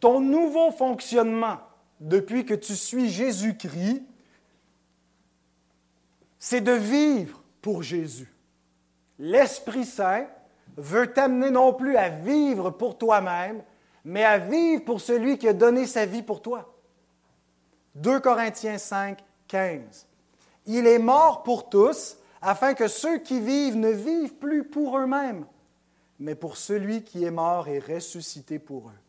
Ton 0.00 0.20
nouveau 0.20 0.70
fonctionnement 0.70 1.58
depuis 2.00 2.44
que 2.44 2.54
tu 2.54 2.76
suis 2.76 3.08
Jésus-Christ, 3.08 4.02
c'est 6.38 6.60
de 6.60 6.72
vivre 6.72 7.42
pour 7.62 7.82
Jésus. 7.82 8.32
L'Esprit 9.18 9.86
Saint 9.86 10.26
veut 10.76 11.12
t'amener 11.12 11.50
non 11.50 11.72
plus 11.72 11.96
à 11.96 12.10
vivre 12.10 12.70
pour 12.70 12.98
toi-même, 12.98 13.62
mais 14.04 14.24
à 14.24 14.38
vivre 14.38 14.84
pour 14.84 15.00
celui 15.00 15.38
qui 15.38 15.48
a 15.48 15.52
donné 15.52 15.86
sa 15.86 16.04
vie 16.04 16.22
pour 16.22 16.42
toi. 16.42 16.74
2 17.94 18.20
Corinthiens 18.20 18.78
5, 18.78 19.18
15. 19.48 20.06
Il 20.66 20.86
est 20.86 20.98
mort 20.98 21.42
pour 21.42 21.68
tous, 21.68 22.18
afin 22.42 22.74
que 22.74 22.88
ceux 22.88 23.18
qui 23.18 23.40
vivent 23.40 23.76
ne 23.76 23.90
vivent 23.90 24.34
plus 24.34 24.64
pour 24.64 24.98
eux-mêmes, 24.98 25.46
mais 26.18 26.34
pour 26.34 26.56
celui 26.56 27.02
qui 27.02 27.24
est 27.24 27.30
mort 27.30 27.68
et 27.68 27.78
ressuscité 27.78 28.58
pour 28.58 28.88
eux. 28.88 29.00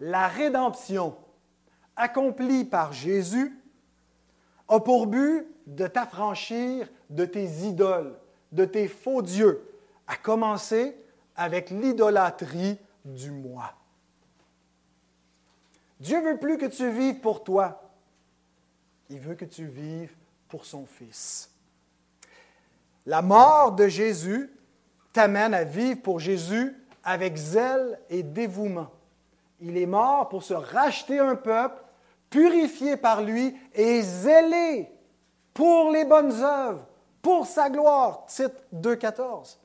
La 0.00 0.28
rédemption 0.28 1.16
accomplie 1.96 2.64
par 2.64 2.92
Jésus 2.92 3.56
a 4.68 4.80
pour 4.80 5.06
but 5.06 5.46
de 5.66 5.86
t'affranchir 5.86 6.88
de 7.10 7.24
tes 7.24 7.46
idoles, 7.66 8.18
de 8.52 8.64
tes 8.64 8.88
faux 8.88 9.22
dieux, 9.22 9.68
à 10.06 10.16
commencer 10.16 10.96
avec 11.36 11.70
l'idolâtrie 11.70 12.78
du 13.04 13.30
moi. 13.30 13.74
Dieu 16.00 16.20
veut 16.20 16.38
plus 16.38 16.58
que 16.58 16.66
tu 16.66 16.90
vives 16.90 17.20
pour 17.20 17.44
toi. 17.44 17.90
Il 19.08 19.20
veut 19.20 19.34
que 19.34 19.44
tu 19.44 19.66
vives 19.66 20.14
pour 20.48 20.64
son 20.64 20.84
Fils. 20.84 21.50
La 23.06 23.22
mort 23.22 23.72
de 23.72 23.88
Jésus 23.88 24.50
t'amène 25.12 25.54
à 25.54 25.64
vivre 25.64 26.00
pour 26.00 26.18
Jésus 26.18 26.76
avec 27.04 27.36
zèle 27.36 27.98
et 28.10 28.22
dévouement. 28.22 28.90
Il 29.60 29.76
est 29.76 29.86
mort 29.86 30.28
pour 30.28 30.42
se 30.42 30.54
racheter 30.54 31.18
un 31.18 31.36
peuple, 31.36 31.82
purifié 32.30 32.96
par 32.96 33.22
lui 33.22 33.56
et 33.74 34.02
zélé 34.02 34.90
pour 35.54 35.90
les 35.90 36.04
bonnes 36.04 36.32
œuvres, 36.42 36.86
pour 37.20 37.46
sa 37.46 37.70
gloire. 37.70 38.24
Titre 38.26 38.56
2.14. 38.74 39.58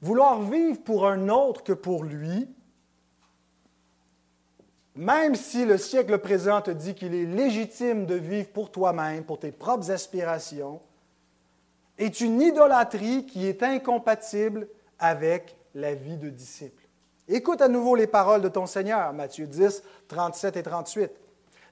Vouloir 0.00 0.40
vivre 0.42 0.80
pour 0.82 1.06
un 1.06 1.28
autre 1.28 1.64
que 1.64 1.72
pour 1.72 2.04
lui, 2.04 2.48
même 4.94 5.34
si 5.34 5.64
le 5.64 5.78
siècle 5.78 6.18
présent 6.18 6.60
te 6.60 6.70
dit 6.70 6.94
qu'il 6.94 7.14
est 7.14 7.24
légitime 7.24 8.06
de 8.06 8.14
vivre 8.14 8.48
pour 8.48 8.70
toi-même, 8.70 9.24
pour 9.24 9.38
tes 9.38 9.52
propres 9.52 9.90
aspirations, 9.90 10.80
est 11.98 12.20
une 12.20 12.40
idolâtrie 12.40 13.26
qui 13.26 13.46
est 13.46 13.62
incompatible 13.62 14.68
avec 14.98 15.56
la 15.74 15.94
vie 15.94 16.16
de 16.16 16.30
disciple. 16.30 16.84
Écoute 17.28 17.60
à 17.60 17.68
nouveau 17.68 17.94
les 17.94 18.06
paroles 18.06 18.40
de 18.40 18.48
ton 18.48 18.66
Seigneur, 18.66 19.12
Matthieu 19.12 19.46
10, 19.46 19.82
37 20.08 20.56
et 20.56 20.62
38. 20.62 21.10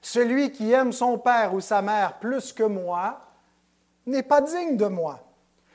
Celui 0.01 0.51
qui 0.51 0.71
aime 0.71 0.91
son 0.91 1.17
père 1.17 1.53
ou 1.53 1.61
sa 1.61 1.81
mère 1.81 2.19
plus 2.19 2.53
que 2.53 2.63
moi 2.63 3.21
n'est 4.05 4.23
pas 4.23 4.41
digne 4.41 4.77
de 4.77 4.85
moi. 4.85 5.23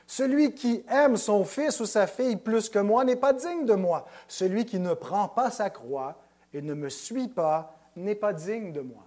Celui 0.06 0.54
qui 0.54 0.84
aime 0.88 1.16
son 1.16 1.44
fils 1.44 1.80
ou 1.80 1.86
sa 1.86 2.06
fille 2.06 2.36
plus 2.36 2.68
que 2.68 2.78
moi 2.78 3.04
n'est 3.04 3.16
pas 3.16 3.32
digne 3.32 3.64
de 3.64 3.74
moi. 3.74 4.06
Celui 4.28 4.66
qui 4.66 4.78
ne 4.78 4.94
prend 4.94 5.26
pas 5.28 5.50
sa 5.50 5.70
croix 5.70 6.16
et 6.52 6.62
ne 6.62 6.74
me 6.74 6.88
suit 6.88 7.28
pas 7.28 7.74
n'est 7.96 8.14
pas 8.14 8.32
digne 8.32 8.72
de 8.72 8.80
moi. 8.80 9.04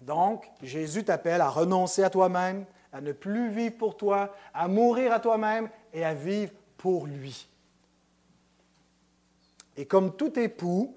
Donc, 0.00 0.50
Jésus 0.62 1.04
t'appelle 1.04 1.40
à 1.40 1.48
renoncer 1.48 2.02
à 2.02 2.10
toi-même, 2.10 2.64
à 2.94 3.00
ne 3.00 3.10
plus 3.10 3.50
vivre 3.50 3.76
pour 3.76 3.96
toi, 3.96 4.32
à 4.54 4.68
mourir 4.68 5.12
à 5.12 5.18
toi-même 5.18 5.68
et 5.92 6.04
à 6.04 6.14
vivre 6.14 6.52
pour 6.76 7.06
lui. 7.06 7.48
Et 9.76 9.84
comme 9.84 10.16
tout 10.16 10.38
époux, 10.38 10.96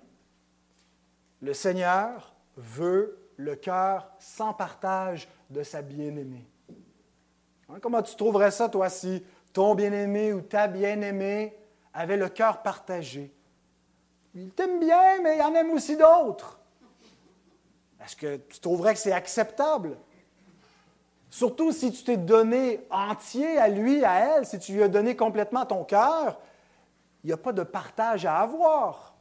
le 1.41 1.55
Seigneur 1.55 2.35
veut 2.55 3.17
le 3.35 3.55
cœur 3.55 4.11
sans 4.19 4.53
partage 4.53 5.27
de 5.49 5.63
sa 5.63 5.81
bien-aimée. 5.81 6.47
Hein, 7.67 7.79
comment 7.81 8.03
tu 8.03 8.15
trouverais 8.15 8.51
ça, 8.51 8.69
toi, 8.69 8.89
si 8.89 9.25
ton 9.51 9.73
bien-aimé 9.73 10.33
ou 10.33 10.41
ta 10.41 10.67
bien-aimée 10.67 11.57
avait 11.95 12.17
le 12.17 12.29
cœur 12.29 12.61
partagé? 12.61 13.33
Il 14.35 14.51
t'aime 14.51 14.79
bien, 14.79 15.19
mais 15.23 15.37
il 15.37 15.41
en 15.41 15.55
aime 15.55 15.71
aussi 15.71 15.97
d'autres. 15.97 16.59
Est-ce 18.03 18.15
que 18.15 18.37
tu 18.37 18.59
trouverais 18.59 18.93
que 18.93 18.99
c'est 18.99 19.11
acceptable? 19.11 19.97
Surtout 21.29 21.71
si 21.71 21.91
tu 21.91 22.03
t'es 22.03 22.17
donné 22.17 22.85
entier 22.89 23.57
à 23.57 23.67
lui, 23.67 24.03
à 24.03 24.37
elle, 24.37 24.45
si 24.45 24.59
tu 24.59 24.73
lui 24.73 24.83
as 24.83 24.87
donné 24.87 25.15
complètement 25.15 25.65
ton 25.65 25.83
cœur, 25.83 26.39
il 27.23 27.27
n'y 27.27 27.33
a 27.33 27.37
pas 27.37 27.51
de 27.51 27.63
partage 27.63 28.25
à 28.25 28.37
avoir. 28.37 29.15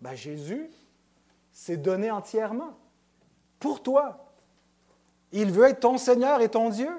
Ben, 0.00 0.14
Jésus 0.14 0.68
s'est 1.52 1.76
donné 1.76 2.10
entièrement 2.10 2.74
pour 3.60 3.82
toi. 3.82 4.26
Il 5.32 5.52
veut 5.52 5.66
être 5.66 5.80
ton 5.80 5.98
Seigneur 5.98 6.40
et 6.40 6.48
ton 6.48 6.70
Dieu. 6.70 6.90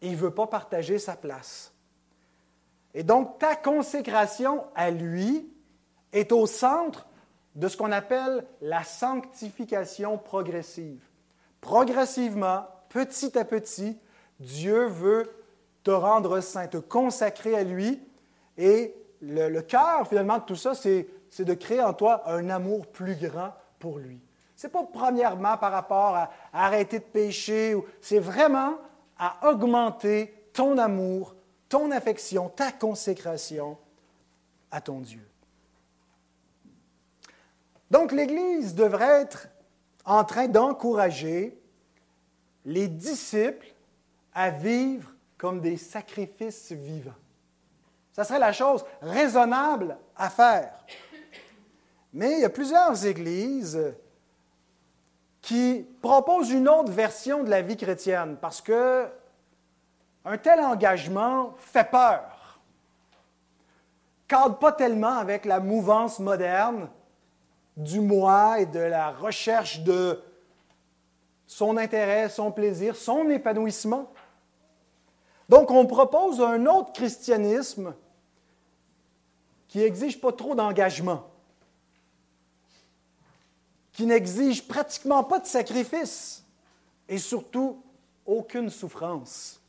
Il 0.00 0.12
ne 0.12 0.16
veut 0.16 0.30
pas 0.30 0.46
partager 0.46 0.98
sa 0.98 1.16
place. 1.16 1.72
Et 2.92 3.02
donc, 3.02 3.38
ta 3.38 3.56
consécration 3.56 4.64
à 4.76 4.90
lui 4.90 5.50
est 6.12 6.30
au 6.30 6.46
centre 6.46 7.06
de 7.56 7.66
ce 7.66 7.76
qu'on 7.76 7.90
appelle 7.90 8.46
la 8.60 8.84
sanctification 8.84 10.18
progressive 10.18 11.02
progressivement, 11.64 12.66
petit 12.90 13.38
à 13.38 13.44
petit, 13.46 13.98
Dieu 14.38 14.84
veut 14.84 15.34
te 15.82 15.90
rendre 15.90 16.40
saint, 16.40 16.66
te 16.66 16.76
consacrer 16.76 17.56
à 17.56 17.64
lui 17.64 18.02
et 18.58 18.94
le, 19.22 19.60
cœur 19.62 20.06
finalement 20.06 20.36
de 20.36 20.42
tout 20.42 20.56
ça, 20.56 20.74
c'est 20.74 21.08
de 21.38 21.54
créer 21.54 21.80
en 21.80 21.94
toi 21.94 22.22
un 22.30 22.50
amour 22.50 22.86
plus 22.86 23.16
grand 23.16 23.54
pour 23.78 23.98
lui. 23.98 24.20
Ce 24.56 24.66
n'est 24.66 24.72
pas 24.72 24.84
premièrement 24.84 25.56
par 25.56 25.72
rapport 25.72 26.14
à, 26.14 26.30
arrêter 26.52 26.98
de 26.98 27.04
pécher, 27.04 27.74
c'est 28.02 28.18
vraiment 28.18 28.74
à 29.18 29.48
augmenter 29.48 30.34
ton 30.52 30.76
amour, 30.76 31.34
ton 31.70 31.90
affection, 31.92 32.50
ta 32.50 32.72
consécration 32.72 33.78
à 34.70 34.82
ton 34.82 35.00
Dieu. 35.00 35.26
Donc 37.90 38.12
l'Église 38.12 38.74
devrait 38.74 39.22
être 39.22 39.48
en 40.04 40.24
train 40.24 40.48
d'encourager 40.48 41.58
les 42.64 42.88
disciples 42.88 43.66
à 44.34 44.50
vivre 44.50 45.10
comme 45.38 45.60
des 45.60 45.76
sacrifices 45.76 46.72
vivants. 46.72 47.12
Ça 48.12 48.24
serait 48.24 48.38
la 48.38 48.52
chose 48.52 48.84
raisonnable 49.02 49.98
à 50.16 50.30
faire. 50.30 50.84
Mais 52.12 52.34
il 52.34 52.40
y 52.40 52.44
a 52.44 52.50
plusieurs 52.50 53.04
églises 53.04 53.94
qui 55.42 55.86
proposent 56.00 56.50
une 56.50 56.68
autre 56.68 56.92
version 56.92 57.42
de 57.42 57.50
la 57.50 57.60
vie 57.60 57.76
chrétienne 57.76 58.36
parce 58.40 58.60
que 58.60 59.06
un 60.24 60.38
tel 60.38 60.60
engagement 60.60 61.54
fait 61.58 61.90
peur. 61.90 62.60
Cadre 64.26 64.58
pas 64.58 64.72
tellement 64.72 65.18
avec 65.18 65.44
la 65.44 65.60
mouvance 65.60 66.18
moderne 66.18 66.88
du 67.76 68.00
moi 68.00 68.60
et 68.60 68.66
de 68.66 68.78
la 68.78 69.10
recherche 69.10 69.80
de 69.80 70.20
son 71.46 71.76
intérêt, 71.76 72.28
son 72.28 72.50
plaisir, 72.50 72.96
son 72.96 73.28
épanouissement. 73.30 74.12
Donc, 75.48 75.70
on 75.70 75.86
propose 75.86 76.40
un 76.40 76.66
autre 76.66 76.92
christianisme 76.92 77.94
qui 79.68 79.78
n'exige 79.78 80.20
pas 80.20 80.32
trop 80.32 80.54
d'engagement, 80.54 81.28
qui 83.92 84.06
n'exige 84.06 84.66
pratiquement 84.66 85.24
pas 85.24 85.40
de 85.40 85.46
sacrifice 85.46 86.44
et 87.08 87.18
surtout 87.18 87.82
aucune 88.24 88.70
souffrance. 88.70 89.60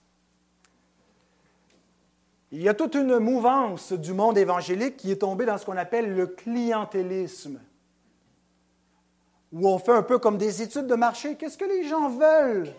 Il 2.51 2.61
y 2.61 2.69
a 2.69 2.73
toute 2.73 2.95
une 2.95 3.19
mouvance 3.19 3.91
du 3.91 4.13
monde 4.13 4.37
évangélique 4.37 4.95
qui 4.95 5.11
est 5.11 5.17
tombée 5.17 5.45
dans 5.45 5.57
ce 5.57 5.65
qu'on 5.65 5.75
appelle 5.75 6.13
le 6.15 6.27
clientélisme 6.27 7.59
où 9.55 9.69
on 9.69 9.79
fait 9.79 9.93
un 9.93 10.03
peu 10.03 10.19
comme 10.19 10.37
des 10.37 10.61
études 10.61 10.85
de 10.85 10.95
marché. 10.95 11.35
Qu'est-ce 11.35 11.57
que 11.57 11.63
les 11.63 11.87
gens 11.87 12.09
veulent? 12.09 12.73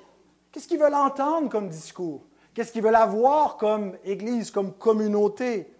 Qu'est-ce 0.53 0.69
qu'ils 0.69 0.79
veulent 0.79 0.95
entendre 0.95 1.49
comme 1.49 1.71
discours? 1.71 2.23
Qu'est-ce 2.53 2.71
qu'ils 2.71 2.83
veulent 2.83 2.95
avoir 2.95 3.57
comme 3.57 3.97
Église, 4.05 4.51
comme 4.51 4.75
communauté? 4.75 5.75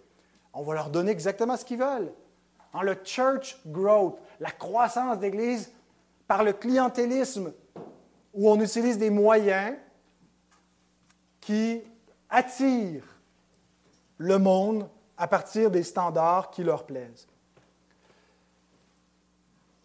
On 0.53 0.63
va 0.63 0.73
leur 0.73 0.89
donner 0.89 1.11
exactement 1.11 1.55
ce 1.55 1.65
qu'ils 1.65 1.77
veulent. 1.77 2.11
En 2.73 2.81
le 2.81 2.97
church 3.03 3.59
growth, 3.67 4.17
la 4.39 4.49
croissance 4.49 5.19
d'Église 5.19 5.71
par 6.27 6.43
le 6.43 6.53
clientélisme, 6.53 7.53
où 8.33 8.49
on 8.49 8.59
utilise 8.59 8.97
des 8.97 9.11
moyens 9.11 9.75
qui 11.41 11.79
attirent 12.27 13.19
le 14.17 14.39
monde 14.39 14.89
à 15.15 15.27
partir 15.27 15.69
des 15.69 15.83
standards 15.83 16.49
qui 16.49 16.63
leur 16.63 16.87
plaisent. 16.87 17.27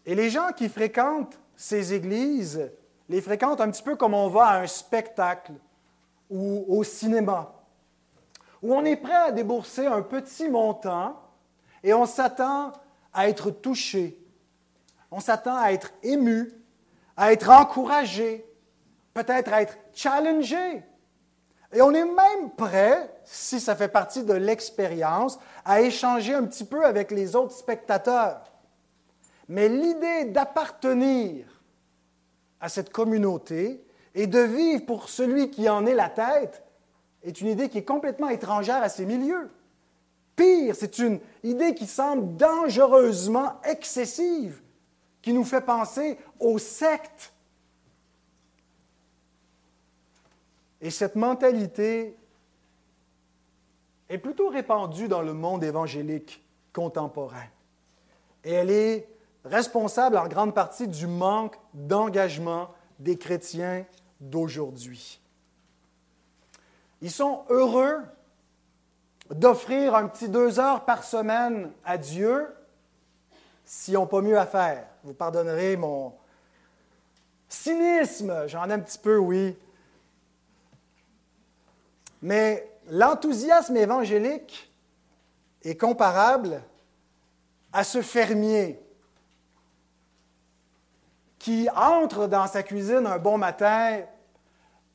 Et 0.05 0.15
les 0.15 0.29
gens 0.29 0.51
qui 0.55 0.69
fréquentent 0.69 1.39
ces 1.55 1.93
églises 1.93 2.71
les 3.09 3.21
fréquentent 3.21 3.61
un 3.61 3.69
petit 3.69 3.83
peu 3.83 3.95
comme 3.95 4.13
on 4.13 4.27
va 4.27 4.45
à 4.47 4.59
un 4.59 4.67
spectacle 4.67 5.53
ou 6.29 6.65
au 6.67 6.83
cinéma, 6.83 7.53
où 8.61 8.73
on 8.73 8.83
est 8.85 8.95
prêt 8.95 9.13
à 9.13 9.31
débourser 9.31 9.85
un 9.85 10.01
petit 10.01 10.49
montant 10.49 11.19
et 11.83 11.93
on 11.93 12.05
s'attend 12.05 12.73
à 13.13 13.29
être 13.29 13.51
touché, 13.51 14.19
on 15.11 15.19
s'attend 15.19 15.57
à 15.57 15.71
être 15.71 15.91
ému, 16.01 16.51
à 17.15 17.31
être 17.31 17.49
encouragé, 17.49 18.45
peut-être 19.13 19.53
à 19.53 19.61
être 19.61 19.77
challengé. 19.93 20.83
Et 21.71 21.81
on 21.81 21.91
est 21.91 22.05
même 22.05 22.51
prêt, 22.55 23.13
si 23.25 23.59
ça 23.59 23.75
fait 23.75 23.87
partie 23.87 24.23
de 24.23 24.33
l'expérience, 24.33 25.39
à 25.65 25.81
échanger 25.81 26.33
un 26.33 26.45
petit 26.45 26.65
peu 26.65 26.85
avec 26.85 27.11
les 27.11 27.35
autres 27.35 27.55
spectateurs. 27.55 28.52
Mais 29.49 29.69
l'idée 29.69 30.25
d'appartenir 30.25 31.45
à 32.59 32.69
cette 32.69 32.91
communauté 32.91 33.83
et 34.15 34.27
de 34.27 34.39
vivre 34.39 34.85
pour 34.85 35.09
celui 35.09 35.49
qui 35.49 35.67
en 35.69 35.85
est 35.85 35.95
la 35.95 36.09
tête 36.09 36.63
est 37.23 37.41
une 37.41 37.47
idée 37.47 37.69
qui 37.69 37.79
est 37.79 37.85
complètement 37.85 38.29
étrangère 38.29 38.81
à 38.81 38.89
ces 38.89 39.05
milieux. 39.05 39.49
Pire, 40.35 40.75
c'est 40.75 40.99
une 40.99 41.19
idée 41.43 41.75
qui 41.75 41.87
semble 41.87 42.35
dangereusement 42.35 43.61
excessive, 43.63 44.61
qui 45.21 45.33
nous 45.33 45.43
fait 45.43 45.61
penser 45.61 46.17
aux 46.39 46.57
sectes. 46.57 47.33
Et 50.81 50.89
cette 50.89 51.15
mentalité 51.15 52.17
est 54.09 54.17
plutôt 54.17 54.49
répandue 54.49 55.07
dans 55.07 55.21
le 55.21 55.33
monde 55.33 55.63
évangélique 55.63 56.43
contemporain. 56.73 57.45
Et 58.43 58.51
elle 58.51 58.71
est 58.71 59.07
responsable 59.45 60.17
en 60.17 60.27
grande 60.27 60.53
partie 60.53 60.87
du 60.87 61.07
manque 61.07 61.55
d'engagement 61.73 62.69
des 62.99 63.17
chrétiens 63.17 63.85
d'aujourd'hui. 64.19 65.19
Ils 67.01 67.11
sont 67.11 67.43
heureux 67.49 67.99
d'offrir 69.29 69.95
un 69.95 70.07
petit 70.07 70.29
deux 70.29 70.59
heures 70.59 70.85
par 70.85 71.03
semaine 71.03 71.71
à 71.83 71.97
Dieu 71.97 72.47
s'ils 73.65 73.95
n'ont 73.95 74.07
pas 74.07 74.21
mieux 74.21 74.37
à 74.37 74.45
faire. 74.45 74.85
Vous 75.03 75.13
pardonnerez 75.13 75.75
mon 75.75 76.13
cynisme, 77.49 78.47
j'en 78.47 78.69
ai 78.69 78.73
un 78.73 78.79
petit 78.79 78.97
peu, 78.97 79.17
oui. 79.17 79.57
Mais 82.21 82.69
l'enthousiasme 82.89 83.75
évangélique 83.75 84.71
est 85.63 85.77
comparable 85.77 86.61
à 87.71 87.83
ce 87.83 88.01
fermier 88.01 88.82
qui 91.43 91.67
entre 91.75 92.27
dans 92.27 92.47
sa 92.47 92.63
cuisine 92.63 93.05
un 93.05 93.17
bon 93.17 93.37
matin 93.37 93.99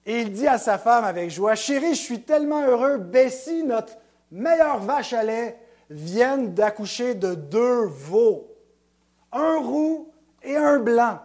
et 0.07 0.21
il 0.23 0.33
dit 0.33 0.47
à 0.47 0.57
sa 0.57 0.79
femme 0.79 1.05
avec 1.05 1.31
joie, 1.31 1.55
Chérie, 1.55 1.95
je 1.95 2.01
suis 2.01 2.23
tellement 2.23 2.67
heureux, 2.67 2.97
Bessie, 2.97 3.63
notre 3.65 3.99
meilleure 4.33 4.79
vache 4.79 5.13
à 5.13 5.23
lait, 5.23 5.59
viennent 5.91 6.55
d'accoucher 6.55 7.15
de 7.15 7.35
deux 7.35 7.85
veaux, 7.85 8.49
un 9.31 9.59
roux 9.59 10.09
et 10.43 10.57
un 10.57 10.79
blanc. 10.79 11.19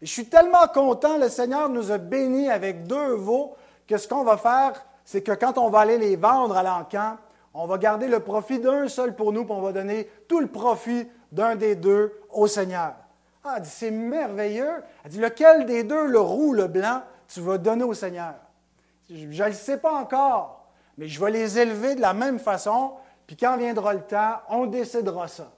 Je 0.00 0.10
suis 0.10 0.24
tellement 0.24 0.66
content, 0.72 1.18
le 1.18 1.28
Seigneur 1.28 1.68
nous 1.68 1.92
a 1.92 1.98
bénis 1.98 2.48
avec 2.48 2.84
deux 2.84 3.16
veaux, 3.16 3.54
que 3.86 3.98
ce 3.98 4.08
qu'on 4.08 4.24
va 4.24 4.38
faire, 4.38 4.82
c'est 5.04 5.20
que 5.20 5.32
quand 5.32 5.58
on 5.58 5.68
va 5.68 5.80
aller 5.80 5.98
les 5.98 6.16
vendre 6.16 6.56
à 6.56 6.62
l'encan, 6.62 7.18
on 7.52 7.66
va 7.66 7.76
garder 7.76 8.08
le 8.08 8.20
profit 8.20 8.58
d'un 8.58 8.88
seul 8.88 9.14
pour 9.14 9.34
nous, 9.34 9.44
puis 9.44 9.52
on 9.52 9.60
va 9.60 9.72
donner 9.72 10.08
tout 10.26 10.40
le 10.40 10.46
profit 10.46 11.06
d'un 11.32 11.54
des 11.54 11.74
deux 11.74 12.18
au 12.30 12.46
Seigneur. 12.46 12.94
Ah, 13.42 13.54
elle 13.56 13.62
dit, 13.62 13.70
c'est 13.70 13.90
merveilleux. 13.90 14.82
Elle 15.04 15.10
dit, 15.10 15.18
lequel 15.18 15.64
des 15.64 15.82
deux, 15.82 16.06
le 16.06 16.20
roux 16.20 16.48
ou 16.48 16.52
le 16.52 16.66
blanc, 16.66 17.02
tu 17.26 17.40
vas 17.40 17.58
donner 17.58 17.84
au 17.84 17.94
Seigneur? 17.94 18.34
Je 19.08 19.26
ne 19.26 19.46
le 19.46 19.52
sais 19.52 19.78
pas 19.78 19.94
encore, 19.94 20.68
mais 20.98 21.08
je 21.08 21.18
vais 21.22 21.30
les 21.30 21.58
élever 21.58 21.94
de 21.94 22.00
la 22.00 22.12
même 22.12 22.38
façon, 22.38 22.92
puis 23.26 23.36
quand 23.36 23.56
viendra 23.56 23.94
le 23.94 24.02
temps, 24.02 24.40
on 24.48 24.66
décidera 24.66 25.26
ça. 25.26 25.52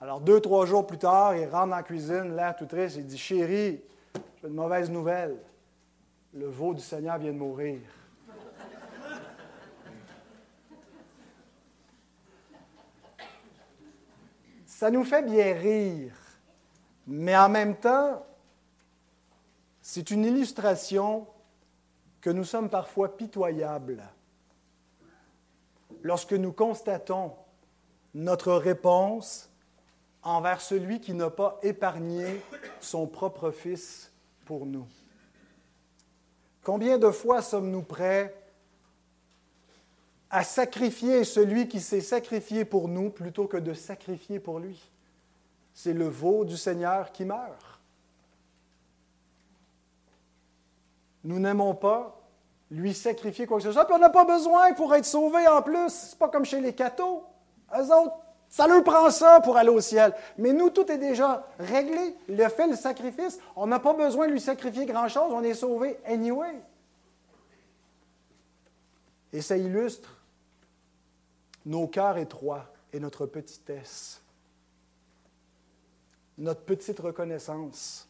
Alors, 0.00 0.20
deux, 0.20 0.40
trois 0.40 0.66
jours 0.66 0.86
plus 0.86 0.98
tard, 0.98 1.36
il 1.36 1.44
rentre 1.44 1.68
dans 1.68 1.76
la 1.76 1.82
cuisine, 1.82 2.34
là, 2.34 2.54
tout 2.54 2.66
triste, 2.66 2.96
il 2.96 3.06
dit, 3.06 3.18
chérie, 3.18 3.80
j'ai 4.40 4.48
une 4.48 4.54
mauvaise 4.54 4.90
nouvelle. 4.90 5.36
Le 6.32 6.46
veau 6.48 6.74
du 6.74 6.82
Seigneur 6.82 7.18
vient 7.18 7.32
de 7.32 7.38
mourir. 7.38 7.80
Ça 14.66 14.90
nous 14.90 15.04
fait 15.04 15.22
bien 15.22 15.54
rire 15.54 16.12
mais 17.06 17.36
en 17.36 17.48
même 17.48 17.76
temps, 17.76 18.24
c'est 19.82 20.10
une 20.10 20.24
illustration 20.24 21.26
que 22.20 22.30
nous 22.30 22.44
sommes 22.44 22.70
parfois 22.70 23.16
pitoyables 23.16 24.02
lorsque 26.02 26.32
nous 26.32 26.52
constatons 26.52 27.32
notre 28.14 28.54
réponse 28.54 29.50
envers 30.22 30.60
celui 30.60 31.00
qui 31.00 31.12
n'a 31.12 31.30
pas 31.30 31.58
épargné 31.62 32.40
son 32.80 33.06
propre 33.06 33.50
Fils 33.50 34.10
pour 34.46 34.64
nous. 34.64 34.86
Combien 36.62 36.96
de 36.96 37.10
fois 37.10 37.42
sommes-nous 37.42 37.82
prêts 37.82 38.34
à 40.30 40.44
sacrifier 40.44 41.24
celui 41.24 41.68
qui 41.68 41.80
s'est 41.80 42.00
sacrifié 42.00 42.64
pour 42.64 42.88
nous 42.88 43.10
plutôt 43.10 43.46
que 43.46 43.58
de 43.58 43.74
sacrifier 43.74 44.40
pour 44.40 44.60
lui? 44.60 44.93
C'est 45.74 45.92
le 45.92 46.08
veau 46.08 46.44
du 46.44 46.56
Seigneur 46.56 47.12
qui 47.12 47.24
meurt. 47.24 47.80
Nous 51.24 51.38
n'aimons 51.38 51.74
pas 51.74 52.20
lui 52.70 52.94
sacrifier 52.94 53.46
quoi 53.46 53.58
que 53.58 53.64
ce 53.64 53.72
soit, 53.72 53.84
puis 53.84 53.94
on 53.94 53.98
n'a 53.98 54.10
pas 54.10 54.24
besoin 54.24 54.72
pour 54.72 54.94
être 54.94 55.04
sauvé 55.04 55.46
en 55.48 55.62
plus. 55.62 55.90
C'est 55.90 56.18
pas 56.18 56.28
comme 56.28 56.44
chez 56.44 56.60
les 56.60 56.74
cathos. 56.74 57.24
Eux 57.76 57.94
autres, 57.94 58.16
ça 58.48 58.66
leur 58.66 58.84
prend 58.84 59.10
ça 59.10 59.40
pour 59.40 59.56
aller 59.56 59.70
au 59.70 59.80
ciel. 59.80 60.14
Mais 60.38 60.52
nous, 60.52 60.70
tout 60.70 60.90
est 60.90 60.98
déjà 60.98 61.46
réglé. 61.58 62.14
Il 62.28 62.40
a 62.42 62.48
fait 62.48 62.68
le 62.68 62.76
sacrifice. 62.76 63.38
On 63.56 63.66
n'a 63.66 63.80
pas 63.80 63.94
besoin 63.94 64.28
de 64.28 64.32
lui 64.32 64.40
sacrifier 64.40 64.86
grand-chose. 64.86 65.32
On 65.32 65.42
est 65.42 65.54
sauvé 65.54 65.98
anyway. 66.04 66.54
Et 69.32 69.42
ça 69.42 69.56
illustre 69.56 70.22
nos 71.66 71.88
cœurs 71.88 72.18
étroits 72.18 72.66
et 72.92 73.00
notre 73.00 73.26
petitesse, 73.26 74.20
notre 76.38 76.62
petite 76.62 77.00
reconnaissance 77.00 78.08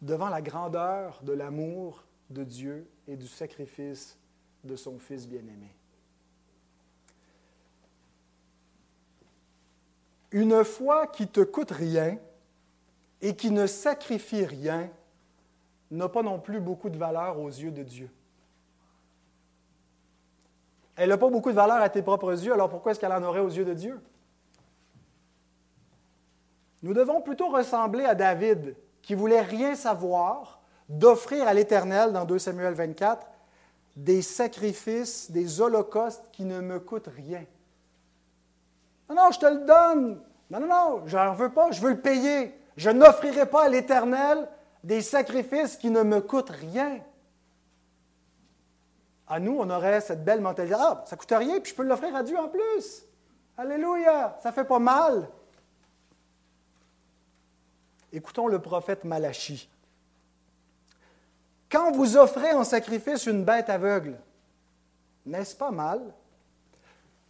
devant 0.00 0.28
la 0.28 0.42
grandeur 0.42 1.20
de 1.22 1.32
l'amour 1.32 2.04
de 2.30 2.44
Dieu 2.44 2.88
et 3.06 3.16
du 3.16 3.26
sacrifice 3.26 4.16
de 4.64 4.76
son 4.76 4.98
Fils 4.98 5.26
bien-aimé. 5.26 5.74
Une 10.30 10.62
foi 10.62 11.06
qui 11.06 11.26
te 11.26 11.40
coûte 11.40 11.70
rien 11.70 12.18
et 13.20 13.34
qui 13.34 13.50
ne 13.50 13.66
sacrifie 13.66 14.44
rien 14.44 14.90
n'a 15.90 16.08
pas 16.08 16.22
non 16.22 16.38
plus 16.38 16.60
beaucoup 16.60 16.90
de 16.90 16.98
valeur 16.98 17.38
aux 17.38 17.48
yeux 17.48 17.70
de 17.70 17.82
Dieu. 17.82 18.10
Elle 20.96 21.08
n'a 21.08 21.16
pas 21.16 21.30
beaucoup 21.30 21.50
de 21.50 21.54
valeur 21.54 21.80
à 21.80 21.88
tes 21.88 22.02
propres 22.02 22.44
yeux, 22.44 22.52
alors 22.52 22.68
pourquoi 22.68 22.92
est-ce 22.92 23.00
qu'elle 23.00 23.12
en 23.12 23.22
aurait 23.22 23.40
aux 23.40 23.48
yeux 23.48 23.64
de 23.64 23.72
Dieu? 23.72 24.00
Nous 26.82 26.94
devons 26.94 27.20
plutôt 27.20 27.48
ressembler 27.48 28.04
à 28.04 28.14
David, 28.14 28.76
qui 29.02 29.14
voulait 29.14 29.40
rien 29.40 29.74
savoir, 29.74 30.60
d'offrir 30.88 31.46
à 31.48 31.54
l'Éternel, 31.54 32.12
dans 32.12 32.24
2 32.24 32.38
Samuel 32.38 32.74
24, 32.74 33.26
des 33.96 34.22
sacrifices, 34.22 35.30
des 35.30 35.60
holocaustes 35.60 36.24
qui 36.32 36.44
ne 36.44 36.60
me 36.60 36.78
coûtent 36.78 37.10
rien. 37.14 37.44
Non, 39.08 39.16
non, 39.16 39.30
je 39.32 39.38
te 39.40 39.46
le 39.46 39.66
donne. 39.66 40.20
Non, 40.50 40.60
non, 40.60 40.66
non, 40.68 41.02
je 41.06 41.16
n'en 41.16 41.34
veux 41.34 41.50
pas, 41.50 41.70
je 41.72 41.80
veux 41.80 41.90
le 41.90 42.00
payer. 42.00 42.54
Je 42.76 42.90
n'offrirai 42.90 43.46
pas 43.46 43.64
à 43.64 43.68
l'Éternel 43.68 44.48
des 44.84 45.02
sacrifices 45.02 45.76
qui 45.76 45.90
ne 45.90 46.02
me 46.02 46.20
coûtent 46.20 46.50
rien. 46.50 47.00
À 49.26 49.40
nous, 49.40 49.58
on 49.58 49.68
aurait 49.68 50.00
cette 50.00 50.24
belle 50.24 50.40
mentalité. 50.40 50.76
Ah, 50.78 51.02
ça 51.06 51.16
ne 51.16 51.20
coûte 51.20 51.32
rien, 51.32 51.60
puis 51.60 51.72
je 51.72 51.76
peux 51.76 51.82
l'offrir 51.82 52.14
à 52.14 52.22
Dieu 52.22 52.38
en 52.38 52.48
plus. 52.48 53.04
Alléluia, 53.56 54.38
ça 54.42 54.52
fait 54.52 54.64
pas 54.64 54.78
mal. 54.78 55.28
Écoutons 58.12 58.48
le 58.48 58.58
prophète 58.58 59.04
Malachi. 59.04 59.68
Quand 61.70 61.92
vous 61.92 62.16
offrez 62.16 62.52
en 62.52 62.64
sacrifice 62.64 63.26
une 63.26 63.44
bête 63.44 63.68
aveugle, 63.68 64.18
n'est-ce 65.26 65.54
pas 65.54 65.70
mal? 65.70 66.00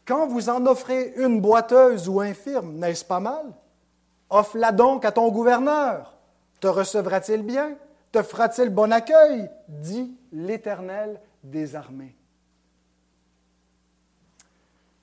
Quand 0.06 0.28
vous 0.28 0.48
en 0.48 0.64
offrez 0.66 1.14
une 1.16 1.40
boiteuse 1.40 2.08
ou 2.08 2.20
infirme, 2.20 2.74
n'est-ce 2.74 3.04
pas 3.04 3.20
mal? 3.20 3.44
Offre-la 4.30 4.72
donc 4.72 5.04
à 5.04 5.12
ton 5.12 5.28
gouverneur. 5.30 6.14
Te 6.60 6.68
recevra-t-il 6.68 7.42
bien? 7.42 7.76
Te 8.12 8.22
fera-t-il 8.22 8.70
bon 8.70 8.92
accueil? 8.92 9.50
dit 9.68 10.16
l'Éternel 10.32 11.20
des 11.42 11.74
armées. 11.74 12.14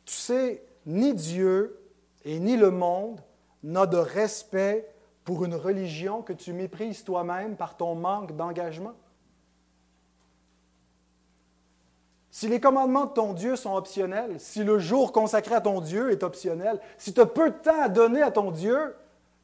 Tu 0.05 0.13
sais, 0.13 0.63
ni 0.85 1.13
Dieu 1.13 1.79
et 2.23 2.39
ni 2.39 2.55
le 2.55 2.71
monde 2.71 3.19
n'ont 3.63 3.85
de 3.85 3.97
respect 3.97 4.87
pour 5.25 5.43
une 5.43 5.55
religion 5.55 6.21
que 6.21 6.33
tu 6.33 6.53
méprises 6.53 7.03
toi-même 7.03 7.57
par 7.57 7.75
ton 7.75 7.95
manque 7.95 8.35
d'engagement? 8.35 8.93
Si 12.29 12.47
les 12.47 12.59
commandements 12.59 13.05
de 13.05 13.13
ton 13.13 13.33
Dieu 13.33 13.55
sont 13.55 13.75
optionnels, 13.75 14.39
si 14.39 14.63
le 14.63 14.77
jour 14.77 15.11
consacré 15.11 15.55
à 15.55 15.61
ton 15.61 15.81
Dieu 15.81 16.11
est 16.11 16.21
optionnel, 16.21 16.79
si 16.97 17.13
tu 17.13 17.21
as 17.21 17.25
peu 17.25 17.49
de 17.49 17.55
temps 17.55 17.81
à 17.81 17.89
donner 17.89 18.21
à 18.21 18.29
ton 18.29 18.51
Dieu, 18.51 18.95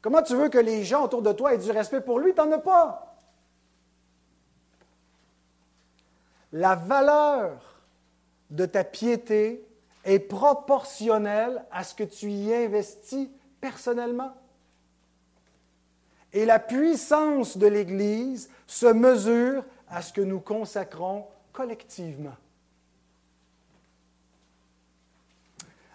comment 0.02 0.22
tu 0.22 0.36
veux 0.36 0.48
que 0.48 0.58
les 0.58 0.84
gens 0.84 1.04
autour 1.04 1.22
de 1.22 1.32
toi 1.32 1.54
aient 1.54 1.58
du 1.58 1.70
respect 1.70 2.00
pour 2.00 2.18
lui? 2.18 2.34
Tu 2.34 2.40
n'en 2.40 2.52
as 2.52 2.58
pas. 2.58 3.16
La 6.52 6.74
valeur 6.74 7.80
de 8.50 8.66
ta 8.66 8.84
piété 8.84 9.66
est 10.04 10.18
proportionnelle 10.18 11.64
à 11.72 11.84
ce 11.84 11.94
que 11.94 12.04
tu 12.04 12.30
y 12.30 12.54
investis 12.54 13.28
personnellement. 13.60 14.34
Et 16.32 16.44
la 16.46 16.58
puissance 16.58 17.56
de 17.56 17.66
l'Église 17.66 18.48
se 18.66 18.86
mesure 18.86 19.64
à 19.88 20.00
ce 20.00 20.12
que 20.12 20.20
nous 20.20 20.40
consacrons 20.40 21.26
collectivement. 21.52 22.36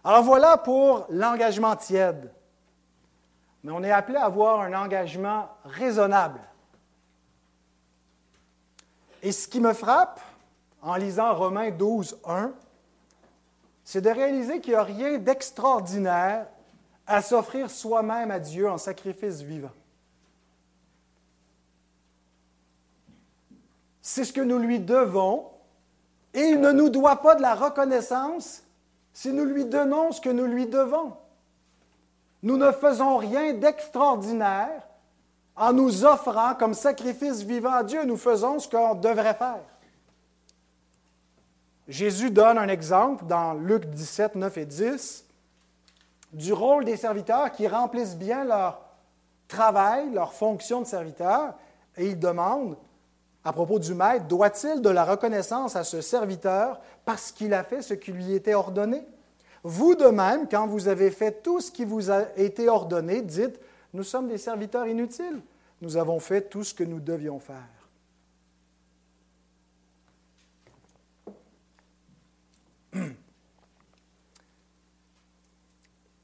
Alors 0.04 0.24
voilà 0.24 0.58
pour 0.58 1.06
l'engagement 1.10 1.76
tiède. 1.76 2.32
Mais 3.64 3.72
on 3.72 3.84
est 3.84 3.92
appelé 3.92 4.18
à 4.18 4.26
avoir 4.26 4.62
un 4.62 4.74
engagement 4.74 5.50
raisonnable. 5.66 6.40
Et 9.24 9.32
ce 9.32 9.48
qui 9.48 9.60
me 9.60 9.74
frappe 9.74 10.22
en 10.82 10.96
lisant 10.96 11.34
Romains 11.34 11.72
12, 11.72 12.20
1, 12.26 12.54
c'est 13.84 14.02
de 14.02 14.10
réaliser 14.10 14.62
qu'il 14.62 14.74
n'y 14.74 14.80
a 14.80 14.84
rien 14.84 15.18
d'extraordinaire 15.18 16.46
à 17.08 17.22
s'offrir 17.22 17.70
soi-même 17.70 18.32
à 18.32 18.40
Dieu 18.40 18.70
en 18.70 18.78
sacrifice 18.78 19.42
vivant. 19.42 19.72
C'est 24.10 24.24
ce 24.24 24.32
que 24.32 24.40
nous 24.40 24.58
lui 24.58 24.80
devons 24.80 25.48
et 26.34 26.40
il 26.40 26.62
ne 26.62 26.72
nous 26.72 26.88
doit 26.88 27.18
pas 27.18 27.36
de 27.36 27.42
la 27.42 27.56
reconnaissance 27.56 28.64
si 29.12 29.34
nous 29.34 29.44
lui 29.44 29.66
donnons 29.66 30.14
ce 30.14 30.22
que 30.22 30.30
nous 30.30 30.46
lui 30.46 30.66
devons. 30.66 31.12
Nous 32.42 32.56
ne 32.56 32.72
faisons 32.72 33.18
rien 33.18 33.52
d'extraordinaire 33.52 34.88
en 35.58 35.74
nous 35.74 36.06
offrant 36.06 36.56
comme 36.56 36.74
sacrifice 36.74 37.42
vivant 37.42 37.74
à 37.74 37.84
Dieu. 37.84 38.06
Nous 38.06 38.16
faisons 38.16 38.60
ce 38.60 38.70
qu'on 38.70 38.96
devrait 38.96 39.34
faire. 39.34 39.60
Jésus 41.90 42.32
donne 42.32 42.60
un 42.60 42.70
exemple 42.70 43.26
dans 43.26 43.56
Luc 43.56 43.88
17, 43.88 44.36
9 44.36 44.58
et 44.58 44.66
10 44.66 45.26
du 46.32 46.54
rôle 46.54 46.86
des 46.86 46.96
serviteurs 46.96 47.52
qui 47.52 47.68
remplissent 47.68 48.16
bien 48.16 48.46
leur 48.46 48.80
travail, 49.50 50.10
leur 50.14 50.32
fonction 50.32 50.80
de 50.80 50.86
serviteur, 50.86 51.56
et 51.98 52.08
il 52.08 52.18
demande 52.18 52.78
à 53.44 53.54
propos 53.54 53.80
du 53.80 53.94
maître, 53.94 54.26
doit-il 54.26 54.82
de 54.82 54.90
la 54.90 55.06
reconnaissance 55.06 55.76
à 55.76 55.84
ce 55.84 56.02
serviteur 56.02 56.82
parce 57.06 57.32
qu'il 57.32 57.54
a 57.54 57.64
fait 57.64 57.82
ce 57.82 57.94
qui 57.94 58.12
lui 58.12 58.34
était 58.34 58.54
ordonné? 58.54 59.04
Vous 59.64 59.96
de 59.96 60.08
même, 60.08 60.48
quand 60.50 60.68
vous 60.68 60.88
avez 60.88 61.12
fait 61.12 61.42
tout 61.44 61.62
ce 61.62 61.72
qui 61.72 61.86
vous 61.86 62.12
a 62.12 62.24
été 62.36 62.70
ordonné, 62.70 63.22
dites, 63.22 63.60
nous 63.94 64.04
sommes 64.04 64.28
des 64.28 64.38
serviteurs 64.38 64.88
inutiles. 64.88 65.42
Nous 65.82 65.98
avons 65.98 66.20
fait 66.20 66.42
tout 66.42 66.64
ce 66.64 66.74
que 66.74 66.84
nous 66.84 67.00
devions 67.00 67.40
faire. 67.40 67.68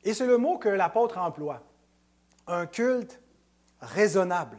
Et 0.03 0.13
c'est 0.13 0.25
le 0.25 0.37
mot 0.37 0.57
que 0.57 0.69
l'apôtre 0.69 1.17
emploie, 1.17 1.61
un 2.47 2.65
culte 2.65 3.19
raisonnable. 3.79 4.57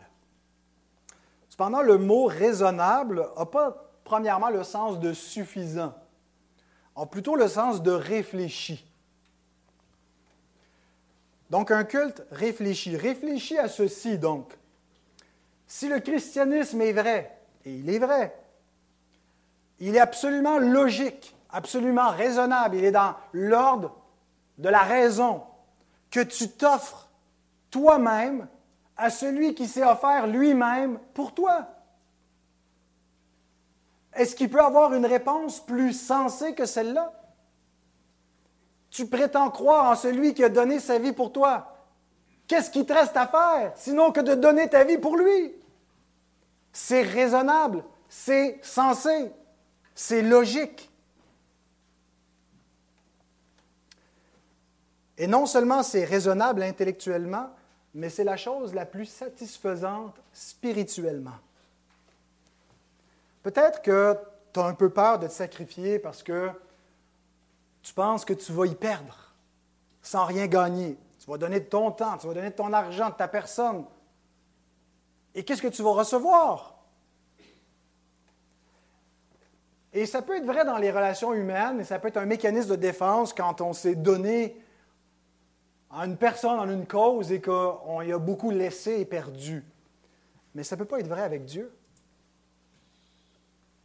Cependant, 1.54 1.82
le 1.82 1.98
mot 1.98 2.24
raisonnable 2.24 3.28
n'a 3.38 3.46
pas 3.46 3.76
premièrement 4.02 4.48
le 4.50 4.64
sens 4.64 4.98
de 4.98 5.12
suffisant, 5.12 5.94
a 6.96 7.06
plutôt 7.06 7.36
le 7.36 7.46
sens 7.46 7.80
de 7.80 7.92
réfléchi. 7.92 8.84
Donc 11.50 11.70
un 11.70 11.84
culte 11.84 12.24
réfléchi. 12.32 12.96
Réfléchi 12.96 13.56
à 13.56 13.68
ceci 13.68 14.18
donc. 14.18 14.52
Si 15.68 15.88
le 15.88 16.00
christianisme 16.00 16.80
est 16.80 16.92
vrai, 16.92 17.38
et 17.64 17.72
il 17.72 17.88
est 17.88 18.00
vrai, 18.00 18.36
il 19.78 19.94
est 19.94 20.00
absolument 20.00 20.58
logique, 20.58 21.36
absolument 21.50 22.10
raisonnable, 22.10 22.74
il 22.78 22.84
est 22.84 22.90
dans 22.90 23.14
l'ordre 23.32 23.94
de 24.58 24.68
la 24.68 24.82
raison 24.82 25.44
que 26.10 26.18
tu 26.18 26.48
t'offres 26.48 27.08
toi-même 27.70 28.48
à 28.96 29.10
celui 29.10 29.54
qui 29.54 29.66
s'est 29.66 29.84
offert 29.84 30.26
lui-même 30.26 30.98
pour 31.14 31.34
toi. 31.34 31.68
Est-ce 34.14 34.36
qu'il 34.36 34.48
peut 34.48 34.62
avoir 34.62 34.94
une 34.94 35.06
réponse 35.06 35.60
plus 35.60 35.92
sensée 35.92 36.54
que 36.54 36.66
celle-là? 36.66 37.12
Tu 38.90 39.06
prétends 39.06 39.50
croire 39.50 39.90
en 39.90 39.96
celui 39.96 40.34
qui 40.34 40.44
a 40.44 40.48
donné 40.48 40.78
sa 40.78 40.98
vie 40.98 41.12
pour 41.12 41.32
toi. 41.32 41.76
Qu'est-ce 42.46 42.70
qui 42.70 42.86
te 42.86 42.92
reste 42.92 43.16
à 43.16 43.26
faire 43.26 43.72
sinon 43.74 44.12
que 44.12 44.20
de 44.20 44.34
donner 44.34 44.68
ta 44.68 44.84
vie 44.84 44.98
pour 44.98 45.16
lui? 45.16 45.52
C'est 46.72 47.02
raisonnable, 47.02 47.84
c'est 48.08 48.60
sensé, 48.62 49.32
c'est 49.94 50.22
logique. 50.22 50.90
Et 55.18 55.26
non 55.26 55.46
seulement 55.46 55.82
c'est 55.82 56.04
raisonnable 56.04 56.62
intellectuellement, 56.62 57.50
mais 57.94 58.10
c'est 58.10 58.24
la 58.24 58.36
chose 58.36 58.74
la 58.74 58.86
plus 58.86 59.06
satisfaisante 59.06 60.16
spirituellement. 60.32 61.38
Peut-être 63.42 63.82
que 63.82 64.18
tu 64.52 64.60
as 64.60 64.64
un 64.64 64.74
peu 64.74 64.90
peur 64.90 65.18
de 65.18 65.26
te 65.26 65.32
sacrifier 65.32 65.98
parce 65.98 66.22
que 66.22 66.50
tu 67.82 67.94
penses 67.94 68.24
que 68.24 68.32
tu 68.32 68.52
vas 68.52 68.66
y 68.66 68.74
perdre. 68.74 69.32
sans 70.04 70.26
rien 70.26 70.46
gagner. 70.46 70.98
Tu 71.18 71.30
vas 71.30 71.38
donner 71.38 71.60
de 71.60 71.64
ton 71.64 71.90
temps, 71.90 72.18
tu 72.18 72.26
vas 72.26 72.34
donner 72.34 72.50
de 72.50 72.54
ton 72.54 72.72
argent, 72.72 73.08
de 73.08 73.14
ta 73.14 73.26
personne. 73.26 73.86
Et 75.34 75.44
qu'est-ce 75.44 75.62
que 75.62 75.68
tu 75.68 75.82
vas 75.82 75.92
recevoir? 75.92 76.76
Et 79.94 80.06
ça 80.06 80.20
peut 80.22 80.36
être 80.36 80.44
vrai 80.44 80.64
dans 80.64 80.76
les 80.76 80.90
relations 80.90 81.32
humaines, 81.32 81.80
et 81.80 81.84
ça 81.84 81.98
peut 81.98 82.08
être 82.08 82.18
un 82.18 82.26
mécanisme 82.26 82.70
de 82.70 82.76
défense 82.76 83.32
quand 83.32 83.60
on 83.60 83.72
s'est 83.72 83.94
donné 83.94 84.60
à 85.94 86.06
une 86.06 86.16
personne, 86.16 86.58
en 86.58 86.68
une 86.68 86.86
cause, 86.86 87.30
et 87.30 87.40
qu'on 87.40 88.02
y 88.02 88.12
a 88.12 88.18
beaucoup 88.18 88.50
laissé 88.50 89.00
et 89.00 89.04
perdu. 89.04 89.64
Mais 90.54 90.64
ça 90.64 90.74
ne 90.74 90.80
peut 90.80 90.86
pas 90.86 90.98
être 90.98 91.08
vrai 91.08 91.22
avec 91.22 91.44
Dieu. 91.44 91.72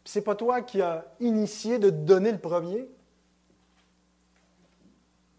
Ce 0.04 0.18
n'est 0.18 0.26
pas 0.26 0.36
toi 0.36 0.62
qui 0.62 0.82
as 0.82 1.06
initié 1.20 1.78
de 1.78 1.92
te 1.92 1.96
donner 1.96 2.32
le 2.32 2.40
premier. 2.40 2.90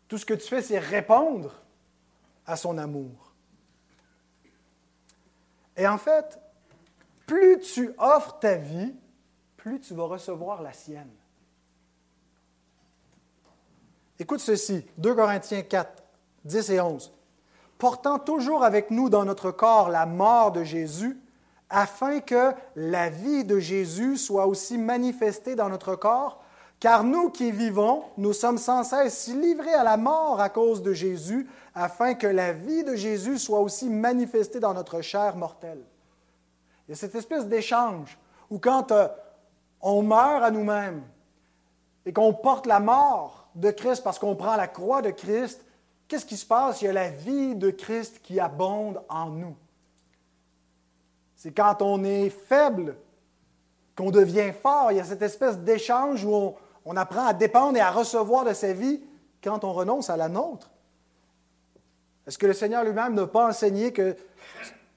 Tout 0.07 0.17
ce 0.17 0.25
que 0.25 0.35
tu 0.35 0.47
fais, 0.47 0.63
c'est 0.63 0.79
répondre 0.79 1.55
à 2.47 2.57
son 2.57 2.79
amour. 2.79 3.33
Et 5.77 5.89
en 5.89 5.99
fait, 5.99 6.39
plus 7.27 7.59
tu 7.61 7.95
offres 7.99 8.39
ta 8.39 8.55
vie, 8.55 8.95
plus 9.57 9.81
tu 9.81 9.95
vas 9.95 10.05
recevoir 10.05 10.63
la 10.63 10.73
sienne. 10.73 11.11
Écoute 14.21 14.41
ceci, 14.41 14.85
2 14.99 15.15
Corinthiens 15.15 15.63
4, 15.63 16.00
10 16.45 16.71
et 16.71 16.81
11. 16.81 17.13
Portant 17.79 18.19
toujours 18.19 18.65
avec 18.65 18.91
nous 18.91 19.09
dans 19.09 19.25
notre 19.25 19.51
corps 19.51 19.89
la 19.89 20.07
mort 20.07 20.53
de 20.53 20.65
Jésus, 20.65 21.19
afin 21.71 22.21
que 22.21 22.53
la 22.75 23.09
vie 23.09 23.45
de 23.45 23.59
Jésus 23.59 24.17
soit 24.17 24.47
aussi 24.47 24.77
manifestée 24.77 25.55
dans 25.55 25.69
notre 25.69 25.95
corps, 25.95 26.43
car 26.81 27.05
nous 27.05 27.31
qui 27.31 27.53
vivons, 27.53 28.03
nous 28.17 28.33
sommes 28.33 28.59
sans 28.59 28.83
cesse 28.83 29.29
livrés 29.29 29.75
à 29.75 29.85
la 29.85 29.97
mort 29.97 30.41
à 30.41 30.49
cause 30.49 30.83
de 30.83 30.93
Jésus, 30.93 31.49
afin 31.75 32.15
que 32.15 32.27
la 32.27 32.53
vie 32.53 32.85
de 32.85 32.97
Jésus 32.97 33.39
soit 33.39 33.61
aussi 33.61 33.89
manifestée 33.89 34.61
dans 34.61 34.75
notre 34.75 35.01
chair 35.01 35.37
mortelle. 35.37 35.83
Il 36.89 36.91
y 36.91 36.95
a 36.95 36.97
cette 36.97 37.15
espèce 37.15 37.47
d'échange 37.47 38.19
où 38.51 38.59
quand 38.59 38.91
euh, 38.91 39.07
on 39.81 40.03
meurt 40.03 40.43
à 40.43 40.51
nous-mêmes 40.51 41.03
et 42.05 42.13
qu'on 42.13 42.33
porte 42.33 42.67
la 42.67 42.81
mort 42.81 43.49
de 43.55 43.71
Christ 43.71 44.03
parce 44.03 44.19
qu'on 44.19 44.35
prend 44.35 44.57
la 44.57 44.67
croix 44.67 45.03
de 45.03 45.11
Christ, 45.11 45.65
qu'est-ce 46.11 46.27
qui 46.27 46.37
se 46.37 46.45
passe? 46.45 46.83
Il 46.83 46.87
y 46.87 46.89
a 46.89 46.93
la 46.93 47.09
vie 47.09 47.55
de 47.55 47.71
Christ 47.71 48.21
qui 48.23 48.41
abonde 48.41 49.01
en 49.09 49.31
nous. 49.31 49.57
C'est 51.37 51.53
quand 51.53 51.81
on 51.81 52.05
est 52.05 52.29
faible 52.29 52.97
qu'on 53.97 54.11
devient 54.11 54.53
fort. 54.61 54.91
Il 54.91 54.99
y 54.99 55.01
a 55.01 55.05
cette 55.05 55.23
espèce 55.23 55.59
d'échange 55.59 56.25
où 56.25 56.55
on, 56.85 56.97
apprend 56.97 57.27
à 57.27 57.33
dépendre 57.33 57.79
et 57.79 57.81
à 57.81 57.93
recevoir 57.93 58.45
de 58.45 58.53
sa 58.53 58.73
vie 58.73 59.01
quand 59.43 59.63
on 59.65 59.73
renonce 59.73 60.11
à 60.11 60.17
la 60.17 60.29
nôtre. 60.29 60.69
Est-ce 62.27 62.37
que 62.37 62.47
le 62.47 62.53
Seigneur 62.53 62.85
lui-même 62.85 63.15
n'a 63.15 63.27
pas 63.27 63.49
enseigné 63.49 63.93
que 63.93 64.17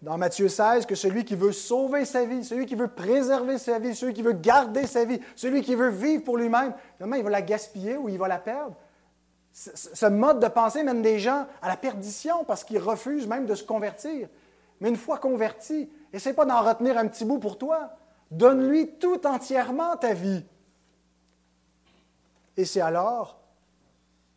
dans 0.02 0.18
Matthieu 0.18 0.50
16 0.50 0.86
que 0.86 0.96
celui 0.96 1.24
qui 1.24 1.36
veut 1.36 1.54
sauver 1.54 2.06
sa 2.06 2.26
vie, 2.26 2.44
celui 2.44 2.66
qui 2.66 2.76
veut 2.76 2.90
préserver 2.90 3.58
sa 3.58 3.78
vie, 3.80 3.96
celui 3.96 4.14
qui 4.14 4.24
veut 4.24 4.34
garder 4.34 4.88
sa 4.88 5.06
vie, 5.06 5.22
celui 5.36 5.62
qui 5.62 5.76
veut 5.76 5.90
vivre 5.90 6.24
pour 6.24 6.38
lui-même, 6.38 6.74
finalement, 6.98 7.16
il 7.16 7.24
va 7.24 7.30
la 7.30 7.42
gaspiller 7.42 7.98
ou 7.98 8.10
il 8.10 8.18
va 8.18 8.28
la 8.28 8.40
perdre? 8.40 8.76
Ce 9.54 10.08
mode 10.08 10.40
de 10.40 10.48
pensée 10.48 10.84
mène 10.84 11.04
des 11.04 11.20
gens 11.20 11.46
à 11.62 11.68
la 11.68 11.78
perdition 11.78 12.44
parce 12.44 12.64
qu'ils 12.64 12.80
refusent 12.80 13.28
même 13.28 13.46
de 13.46 13.54
se 13.54 13.64
convertir. 13.64 14.28
Mais 14.82 14.90
une 14.90 14.98
fois 14.98 15.20
converti, 15.20 15.90
essaie 16.12 16.34
pas 16.34 16.46
d'en 16.46 16.62
retenir 16.64 16.98
un 16.98 17.08
petit 17.08 17.24
bout 17.24 17.38
pour 17.38 17.60
toi. 17.60 17.92
Donne-lui 18.32 18.96
tout 18.96 19.26
entièrement 19.28 19.96
ta 19.96 20.14
vie. 20.14 20.44
Et 22.58 22.66
c'est 22.66 22.82
alors 22.82 23.40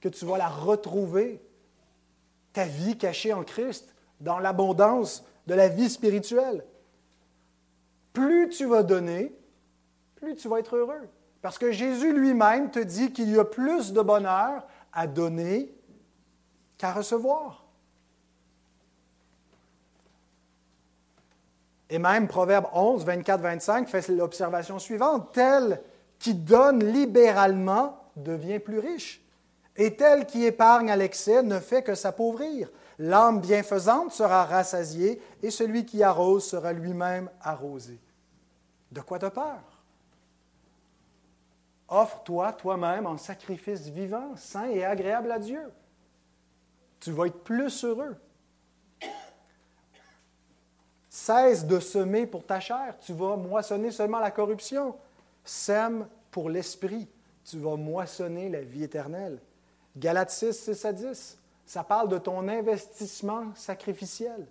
que 0.01 0.09
tu 0.11 0.27
vas 0.27 0.37
la 0.37 0.49
retrouver, 0.49 1.43
ta 2.53 2.65
vie 2.65 2.99
cachée 2.99 3.33
en 3.33 3.43
Christ, 3.43 3.95
dans 4.21 4.39
l'abondance 4.39 5.25
de 5.47 5.55
la 5.55 5.69
vie 5.69 5.89
spirituelle. 5.89 6.65
Plus 8.13 8.51
tu 8.51 8.67
vas 8.67 8.83
donner, 8.83 9.35
plus 10.17 10.37
tu 10.37 10.49
vas 10.49 10.59
être 10.59 10.77
heureux. 10.77 11.09
Parce 11.43 11.59
que 11.59 11.71
Jésus 11.71 12.13
lui-même 12.13 12.71
te 12.71 12.79
dit 12.79 13.13
qu'il 13.13 13.31
y 13.31 13.39
a 13.39 13.45
plus 13.45 13.93
de 13.93 14.01
bonheur 14.01 14.67
à 14.97 15.07
donner 15.07 15.73
qu'à 16.79 16.93
recevoir. 16.93 17.65
Et 21.89 21.99
même 21.99 22.27
Proverbe 22.27 22.67
11, 22.73 23.05
24, 23.05 23.41
25 23.41 23.89
fait 23.89 24.09
l'observation 24.09 24.79
suivante. 24.79 25.33
Tel 25.33 25.81
qui 26.19 26.35
donne 26.35 26.83
libéralement 26.85 28.03
devient 28.17 28.59
plus 28.59 28.79
riche, 28.79 29.23
et 29.77 29.95
tel 29.95 30.25
qui 30.27 30.45
épargne 30.45 30.91
à 30.91 30.97
l'excès 30.97 31.43
ne 31.43 31.61
fait 31.61 31.83
que 31.83 31.95
s'appauvrir. 31.95 32.71
L'âme 32.99 33.41
bienfaisante 33.43 34.13
sera 34.13 34.47
rassasiée 34.47 35.21
et 35.43 35.51
celui 35.51 35.85
qui 35.85 36.03
arrose 36.03 36.45
sera 36.45 36.73
lui-même 36.73 37.31
arrosé. 37.43 38.01
De 38.91 39.03
quoi 39.03 39.19
te 39.19 39.27
peur? 39.27 39.76
Offre-toi 41.89 42.53
toi-même 42.55 43.07
en 43.07 43.17
sacrifice 43.17 43.89
vivant, 43.89 44.35
saint 44.37 44.69
et 44.69 44.85
agréable 44.85 45.31
à 45.31 45.39
Dieu. 45.39 45.61
Tu 47.01 47.13
vas 47.13 47.27
être 47.27 47.45
plus 47.45 47.85
heureux. 47.85 48.17
Cesse 51.09 51.67
de 51.67 51.81
semer 51.81 52.27
pour 52.27 52.45
ta 52.45 52.61
chair, 52.61 52.97
tu 53.01 53.13
vas 53.13 53.37
moissonner 53.37 53.91
seulement 53.91 54.19
la 54.19 54.31
corruption. 54.31 54.97
Sème 55.45 56.07
pour 56.31 56.51
l'esprit, 56.51 57.09
tu 57.45 57.59
vas 57.59 57.77
moissonner 57.77 58.49
la 58.49 58.61
vie 58.61 58.85
éternelle. 58.85 59.41
Galates 59.97 60.31
6, 60.31 60.53
6 60.53 60.85
à 60.85 60.93
10 60.93 61.39
ça 61.67 61.83
parle 61.83 62.09
de 62.09 62.19
ton 62.19 62.47
investissement 62.47 63.53
sacrificiel. 63.57 64.47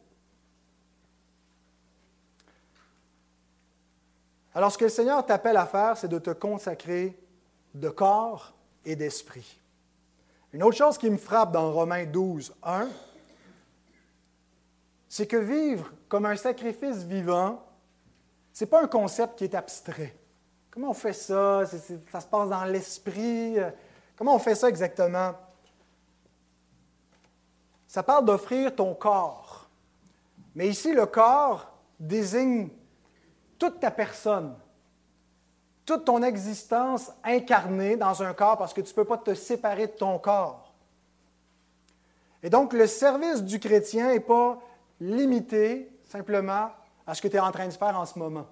Alors, 4.53 4.71
ce 4.71 4.77
que 4.77 4.85
le 4.85 4.89
Seigneur 4.89 5.25
t'appelle 5.25 5.57
à 5.57 5.65
faire, 5.65 5.97
c'est 5.97 6.09
de 6.09 6.19
te 6.19 6.31
consacrer 6.31 7.17
de 7.75 7.89
corps 7.89 8.53
et 8.83 8.95
d'esprit. 8.95 9.59
Une 10.51 10.63
autre 10.63 10.77
chose 10.77 10.97
qui 10.97 11.09
me 11.09 11.17
frappe 11.17 11.51
dans 11.51 11.71
Romains 11.71 12.05
12, 12.05 12.55
1, 12.63 12.87
c'est 15.07 15.27
que 15.27 15.37
vivre 15.37 15.91
comme 16.09 16.25
un 16.25 16.35
sacrifice 16.35 17.03
vivant, 17.03 17.63
ce 18.51 18.63
n'est 18.63 18.69
pas 18.69 18.81
un 18.81 18.87
concept 18.87 19.37
qui 19.37 19.43
est 19.43 19.55
abstrait. 19.55 20.15
Comment 20.71 20.89
on 20.89 20.93
fait 20.93 21.13
ça? 21.13 21.63
Ça 21.65 21.77
se 22.21 22.27
passe 22.27 22.49
dans 22.49 22.65
l'esprit. 22.65 23.57
Comment 24.17 24.35
on 24.35 24.39
fait 24.39 24.55
ça 24.55 24.69
exactement? 24.69 25.33
ça 27.95 28.03
parle 28.03 28.25
d'offrir 28.25 28.75
ton 28.75 28.93
corps. 28.93 29.69
Mais 30.53 30.67
ici, 30.67 30.91
le 30.91 31.05
corps 31.05 31.71
désigne 31.97 32.67
toute 33.57 33.79
ta 33.79 33.89
personne, 33.89 34.53
toute 35.85 36.05
ton 36.05 36.23
existence 36.23 37.11
incarnée 37.23 37.95
dans 37.95 38.23
un 38.23 38.33
corps 38.33 38.57
parce 38.57 38.73
que 38.73 38.81
tu 38.81 38.89
ne 38.89 38.95
peux 38.95 39.05
pas 39.05 39.17
te 39.17 39.33
séparer 39.35 39.87
de 39.87 39.91
ton 39.91 40.17
corps. 40.17 40.73
Et 42.41 42.49
donc, 42.49 42.73
le 42.73 42.87
service 42.87 43.43
du 43.43 43.59
chrétien 43.59 44.11
n'est 44.11 44.19
pas 44.19 44.59
limité 44.99 45.91
simplement 46.05 46.69
à 47.07 47.13
ce 47.13 47.21
que 47.21 47.27
tu 47.27 47.35
es 47.35 47.39
en 47.39 47.51
train 47.51 47.67
de 47.67 47.73
faire 47.73 47.97
en 47.99 48.05
ce 48.05 48.17
moment, 48.17 48.45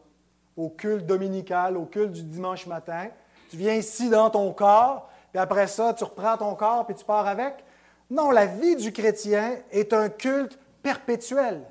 au 0.58 0.70
culte 0.70 1.06
dominical, 1.06 1.78
au 1.78 1.86
culte 1.86 2.12
du 2.12 2.24
dimanche 2.24 2.68
matin. 2.68 3.08
Tu 3.50 3.58
viens 3.58 3.74
ici 3.74 4.10
dans 4.10 4.30
ton 4.30 4.52
corps, 4.52 5.10
puis 5.32 5.40
après 5.40 5.68
ça, 5.68 5.94
tu 5.94 6.04
reprends 6.04 6.38
ton 6.38 6.56
corps, 6.56 6.86
puis 6.86 6.96
tu 6.96 7.06
pars 7.06 7.28
avec. 7.28 7.64
Non, 8.10 8.32
la 8.32 8.46
vie 8.46 8.76
du 8.76 8.92
chrétien 8.92 9.58
est 9.72 9.94
un 9.94 10.10
culte 10.10 10.60
perpétuel. 10.82 11.62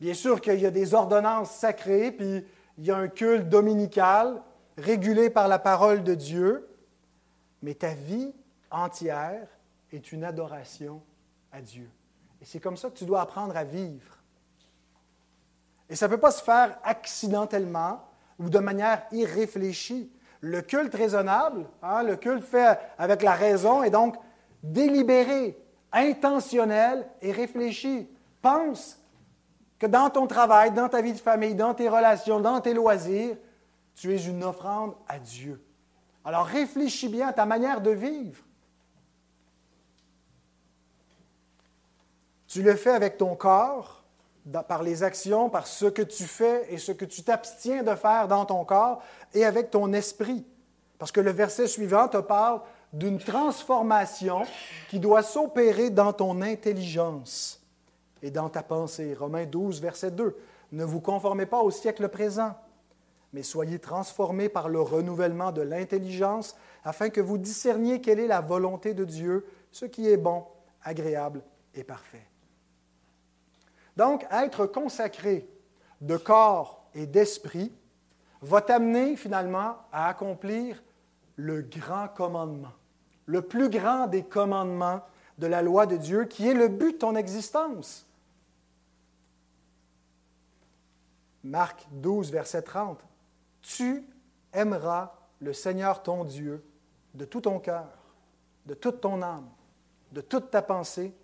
Bien 0.00 0.12
sûr 0.12 0.40
qu'il 0.40 0.60
y 0.60 0.66
a 0.66 0.70
des 0.70 0.92
ordonnances 0.92 1.50
sacrées, 1.50 2.12
puis 2.12 2.44
il 2.78 2.84
y 2.84 2.90
a 2.90 2.96
un 2.96 3.08
culte 3.08 3.48
dominical 3.48 4.42
régulé 4.76 5.30
par 5.30 5.48
la 5.48 5.58
parole 5.58 6.02
de 6.02 6.14
Dieu, 6.14 6.68
mais 7.62 7.74
ta 7.74 7.94
vie 7.94 8.34
entière 8.70 9.48
est 9.92 10.12
une 10.12 10.24
adoration 10.24 11.02
à 11.52 11.60
Dieu. 11.60 11.88
Et 12.40 12.44
c'est 12.44 12.60
comme 12.60 12.76
ça 12.76 12.90
que 12.90 12.98
tu 12.98 13.06
dois 13.06 13.22
apprendre 13.22 13.56
à 13.56 13.64
vivre. 13.64 14.18
Et 15.88 15.96
ça 15.96 16.06
ne 16.06 16.12
peut 16.12 16.20
pas 16.20 16.30
se 16.30 16.42
faire 16.42 16.78
accidentellement 16.82 18.02
ou 18.38 18.50
de 18.50 18.58
manière 18.58 19.06
irréfléchie. 19.12 20.10
Le 20.40 20.60
culte 20.60 20.94
raisonnable, 20.94 21.66
hein, 21.82 22.02
le 22.02 22.16
culte 22.16 22.44
fait 22.44 22.78
avec 22.98 23.22
la 23.22 23.32
raison 23.32 23.82
et 23.82 23.90
donc 23.90 24.16
délibéré, 24.62 25.58
intentionnel 25.92 27.06
et 27.22 27.32
réfléchi. 27.32 28.08
Pense 28.42 28.98
que 29.78 29.86
dans 29.86 30.10
ton 30.10 30.26
travail, 30.26 30.72
dans 30.72 30.88
ta 30.88 31.02
vie 31.02 31.12
de 31.12 31.18
famille, 31.18 31.54
dans 31.54 31.74
tes 31.74 31.88
relations, 31.88 32.40
dans 32.40 32.60
tes 32.60 32.74
loisirs, 32.74 33.36
tu 33.94 34.14
es 34.14 34.24
une 34.24 34.44
offrande 34.44 34.94
à 35.08 35.18
Dieu. 35.18 35.62
Alors 36.24 36.46
réfléchis 36.46 37.08
bien 37.08 37.28
à 37.28 37.32
ta 37.32 37.46
manière 37.46 37.80
de 37.80 37.90
vivre. 37.90 38.42
Tu 42.48 42.62
le 42.62 42.74
fais 42.74 42.90
avec 42.90 43.18
ton 43.18 43.34
corps, 43.36 44.02
par 44.68 44.82
les 44.82 45.02
actions, 45.02 45.50
par 45.50 45.66
ce 45.66 45.86
que 45.86 46.02
tu 46.02 46.24
fais 46.24 46.72
et 46.72 46.78
ce 46.78 46.92
que 46.92 47.04
tu 47.04 47.22
t'abstiens 47.22 47.82
de 47.82 47.94
faire 47.94 48.28
dans 48.28 48.46
ton 48.46 48.64
corps, 48.64 49.02
et 49.34 49.44
avec 49.44 49.70
ton 49.70 49.92
esprit. 49.92 50.46
Parce 50.98 51.12
que 51.12 51.20
le 51.20 51.32
verset 51.32 51.66
suivant 51.66 52.08
te 52.08 52.18
parle 52.18 52.60
d'une 52.92 53.18
transformation 53.18 54.42
qui 54.88 55.00
doit 55.00 55.22
s'opérer 55.22 55.90
dans 55.90 56.12
ton 56.12 56.40
intelligence 56.40 57.65
et 58.26 58.30
dans 58.32 58.48
ta 58.48 58.64
pensée. 58.64 59.14
Romains 59.14 59.46
12, 59.46 59.80
verset 59.80 60.10
2. 60.10 60.36
Ne 60.72 60.84
vous 60.84 61.00
conformez 61.00 61.46
pas 61.46 61.60
au 61.60 61.70
siècle 61.70 62.08
présent, 62.08 62.56
mais 63.32 63.44
soyez 63.44 63.78
transformés 63.78 64.48
par 64.48 64.68
le 64.68 64.80
renouvellement 64.80 65.52
de 65.52 65.62
l'intelligence, 65.62 66.56
afin 66.82 67.08
que 67.08 67.20
vous 67.20 67.38
discerniez 67.38 68.00
quelle 68.00 68.18
est 68.18 68.26
la 68.26 68.40
volonté 68.40 68.94
de 68.94 69.04
Dieu, 69.04 69.46
ce 69.70 69.84
qui 69.84 70.08
est 70.08 70.16
bon, 70.16 70.44
agréable 70.82 71.44
et 71.72 71.84
parfait. 71.84 72.26
Donc, 73.96 74.26
être 74.32 74.66
consacré 74.66 75.48
de 76.00 76.16
corps 76.16 76.84
et 76.96 77.06
d'esprit 77.06 77.72
va 78.42 78.60
t'amener 78.60 79.14
finalement 79.14 79.76
à 79.92 80.08
accomplir 80.08 80.82
le 81.36 81.62
grand 81.62 82.08
commandement, 82.08 82.72
le 83.26 83.42
plus 83.42 83.68
grand 83.68 84.08
des 84.08 84.24
commandements 84.24 85.02
de 85.38 85.46
la 85.46 85.62
loi 85.62 85.86
de 85.86 85.96
Dieu, 85.96 86.24
qui 86.24 86.48
est 86.48 86.54
le 86.54 86.66
but 86.66 86.94
de 86.94 86.98
ton 86.98 87.14
existence. 87.14 88.05
Marc 91.46 91.86
12, 91.92 92.32
verset 92.32 92.62
30. 92.62 92.98
Tu 93.62 94.04
aimeras 94.52 95.12
le 95.40 95.52
Seigneur 95.52 96.02
ton 96.02 96.24
Dieu 96.24 96.64
de 97.14 97.24
tout 97.24 97.42
ton 97.42 97.60
cœur, 97.60 97.88
de 98.66 98.74
toute 98.74 99.00
ton 99.00 99.22
âme, 99.22 99.48
de 100.10 100.20
toute 100.20 100.50
ta 100.50 100.60
pensée 100.60 101.14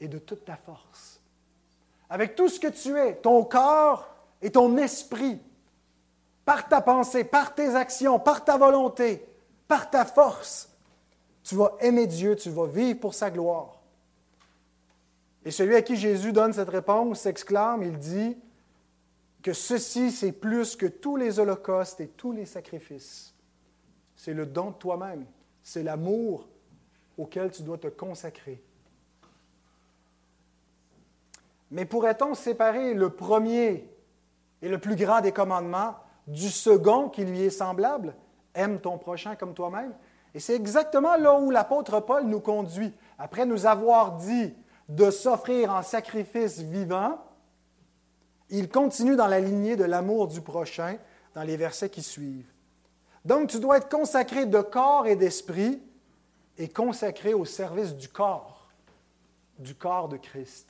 et 0.00 0.08
de 0.08 0.18
toute 0.18 0.46
ta 0.46 0.56
force. 0.56 1.20
Avec 2.08 2.36
tout 2.36 2.48
ce 2.48 2.58
que 2.58 2.68
tu 2.68 2.96
es, 2.98 3.16
ton 3.16 3.44
corps 3.44 4.08
et 4.40 4.50
ton 4.50 4.76
esprit, 4.78 5.40
par 6.44 6.68
ta 6.68 6.80
pensée, 6.80 7.24
par 7.24 7.54
tes 7.54 7.74
actions, 7.74 8.18
par 8.18 8.44
ta 8.44 8.56
volonté, 8.56 9.26
par 9.68 9.90
ta 9.90 10.04
force, 10.06 10.70
tu 11.42 11.54
vas 11.54 11.76
aimer 11.80 12.06
Dieu, 12.06 12.34
tu 12.34 12.48
vas 12.50 12.66
vivre 12.66 13.00
pour 13.00 13.14
sa 13.14 13.30
gloire. 13.30 13.80
Et 15.44 15.50
celui 15.50 15.76
à 15.76 15.82
qui 15.82 15.96
Jésus 15.96 16.32
donne 16.32 16.54
cette 16.54 16.70
réponse 16.70 17.20
s'exclame, 17.20 17.82
il 17.82 17.98
dit 17.98 18.38
que 19.46 19.52
ceci, 19.52 20.10
c'est 20.10 20.32
plus 20.32 20.74
que 20.74 20.86
tous 20.86 21.16
les 21.16 21.38
holocaustes 21.38 22.00
et 22.00 22.08
tous 22.08 22.32
les 22.32 22.46
sacrifices. 22.46 23.32
C'est 24.16 24.34
le 24.34 24.44
don 24.44 24.70
de 24.70 24.74
toi-même, 24.74 25.24
c'est 25.62 25.84
l'amour 25.84 26.48
auquel 27.16 27.52
tu 27.52 27.62
dois 27.62 27.78
te 27.78 27.86
consacrer. 27.86 28.60
Mais 31.70 31.84
pourrait-on 31.84 32.34
séparer 32.34 32.92
le 32.92 33.10
premier 33.10 33.88
et 34.62 34.68
le 34.68 34.78
plus 34.78 34.96
grand 34.96 35.20
des 35.20 35.30
commandements 35.30 35.94
du 36.26 36.48
second 36.48 37.08
qui 37.08 37.24
lui 37.24 37.42
est 37.42 37.50
semblable? 37.50 38.16
Aime 38.52 38.80
ton 38.80 38.98
prochain 38.98 39.36
comme 39.36 39.54
toi-même. 39.54 39.94
Et 40.34 40.40
c'est 40.40 40.56
exactement 40.56 41.14
là 41.14 41.38
où 41.38 41.52
l'apôtre 41.52 42.00
Paul 42.00 42.24
nous 42.24 42.40
conduit. 42.40 42.92
Après 43.16 43.46
nous 43.46 43.64
avoir 43.64 44.16
dit 44.16 44.52
de 44.88 45.08
s'offrir 45.12 45.70
en 45.70 45.84
sacrifice 45.84 46.58
vivant, 46.58 47.20
il 48.50 48.68
continue 48.68 49.16
dans 49.16 49.26
la 49.26 49.40
lignée 49.40 49.76
de 49.76 49.84
l'amour 49.84 50.28
du 50.28 50.40
prochain 50.40 50.98
dans 51.34 51.42
les 51.42 51.56
versets 51.56 51.90
qui 51.90 52.02
suivent. 52.02 52.50
Donc 53.24 53.50
tu 53.50 53.58
dois 53.58 53.78
être 53.78 53.88
consacré 53.88 54.46
de 54.46 54.60
corps 54.60 55.06
et 55.06 55.16
d'esprit 55.16 55.82
et 56.58 56.68
consacré 56.68 57.34
au 57.34 57.44
service 57.44 57.94
du 57.94 58.08
corps, 58.08 58.68
du 59.58 59.74
corps 59.74 60.08
de 60.08 60.16
Christ. 60.16 60.68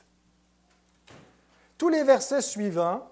Tous 1.79 1.89
les 1.89 2.03
versets 2.03 2.43
suivants 2.43 3.07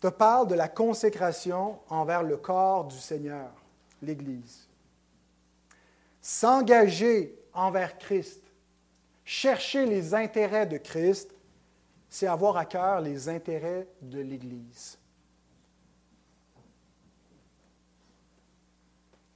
te 0.00 0.08
parlent 0.08 0.46
de 0.46 0.54
la 0.54 0.68
consécration 0.68 1.78
envers 1.88 2.22
le 2.22 2.36
corps 2.36 2.84
du 2.84 2.98
Seigneur, 2.98 3.50
l'Église. 4.02 4.68
S'engager 6.20 7.34
envers 7.54 7.96
Christ, 7.96 8.42
chercher 9.24 9.86
les 9.86 10.14
intérêts 10.14 10.66
de 10.66 10.76
Christ, 10.76 11.35
c'est 12.16 12.26
avoir 12.26 12.56
à 12.56 12.64
cœur 12.64 13.02
les 13.02 13.28
intérêts 13.28 13.86
de 14.00 14.20
l'Église. 14.20 14.98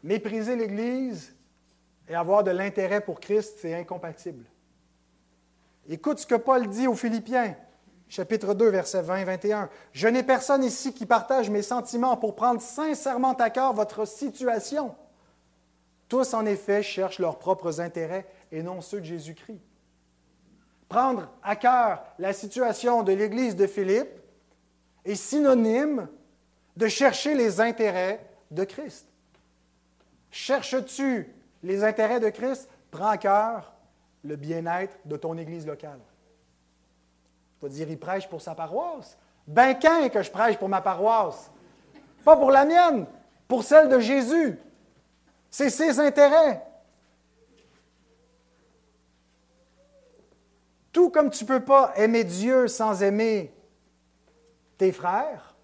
Mépriser 0.03 0.57
l'Église 0.57 1.37
et 2.09 2.15
avoir 2.15 2.43
de 2.43 2.51
l'intérêt 2.51 3.03
pour 3.03 3.21
Christ, 3.21 3.59
c'est 3.61 3.75
incompatible. 3.75 4.47
Écoute 5.91 6.21
ce 6.21 6.27
que 6.27 6.37
Paul 6.37 6.71
dit 6.71 6.87
aux 6.87 6.95
Philippiens 6.95 7.55
chapitre 8.09 8.55
2, 8.55 8.71
versets 8.71 9.03
20 9.03 9.17
et 9.19 9.25
21. 9.25 9.69
Je 9.93 10.09
n'ai 10.09 10.23
personne 10.23 10.65
ici 10.65 10.95
qui 10.95 11.05
partage 11.05 11.51
mes 11.51 11.63
sentiments 11.63 12.17
pour 12.17 12.35
prendre 12.35 12.63
sincèrement 12.63 13.35
à 13.35 13.51
cœur 13.51 13.75
votre 13.75 14.07
situation. 14.07 14.97
Tous, 16.09 16.33
en 16.33 16.47
effet, 16.47 16.83
cherchent 16.83 17.19
leurs 17.19 17.39
propres 17.39 17.83
intérêts 17.83 18.27
et 18.51 18.63
non 18.63 18.81
ceux 18.81 19.01
de 19.01 19.05
Jésus-Christ. 19.05 19.61
Prendre 20.91 21.29
à 21.45 21.55
cœur 21.55 22.03
la 22.19 22.33
situation 22.33 23.05
de 23.05 23.13
l'Église 23.13 23.55
de 23.55 23.69
Philippe 23.69 24.11
est 25.05 25.15
synonyme 25.15 26.09
de 26.77 26.89
chercher 26.89 27.35
les 27.35 27.61
intérêts 27.61 28.21
de 28.51 28.65
Christ. 28.65 29.07
Cherches-tu 30.33 31.33
les 31.63 31.85
intérêts 31.85 32.19
de 32.19 32.29
Christ? 32.29 32.69
Prends 32.91 33.07
à 33.07 33.19
cœur 33.19 33.73
le 34.25 34.35
bien-être 34.35 34.99
de 35.05 35.17
ton 35.17 35.39
Église 35.39 35.65
locale. 35.65 36.01
Tu 37.61 37.67
vas 37.67 37.73
dire, 37.73 37.89
il 37.89 37.99
prêche 37.99 38.29
pour 38.29 38.43
sa 38.43 38.57
paroisse. 38.57 39.17
Ben 39.47 39.79
quand 39.81 40.09
que 40.09 40.23
je 40.25 40.31
prêche 40.31 40.59
pour 40.59 40.69
ma 40.69 40.81
paroisse? 40.81 41.53
Pas 42.25 42.37
pour 42.37 42.51
la 42.51 42.65
mienne, 42.65 43.07
pour 43.47 43.63
celle 43.63 43.89
de 43.89 44.01
Jésus. 44.01 44.59
C'est 45.51 45.71
ses 45.71 46.01
intérêts. 46.01 46.61
Tout 51.01 51.09
comme 51.09 51.31
tu 51.31 51.45
ne 51.45 51.49
peux 51.49 51.65
pas 51.65 51.95
aimer 51.97 52.25
Dieu 52.25 52.69
sans 52.69 53.03
aimer 53.03 53.55
tes 54.77 54.93
frères, 54.93 55.55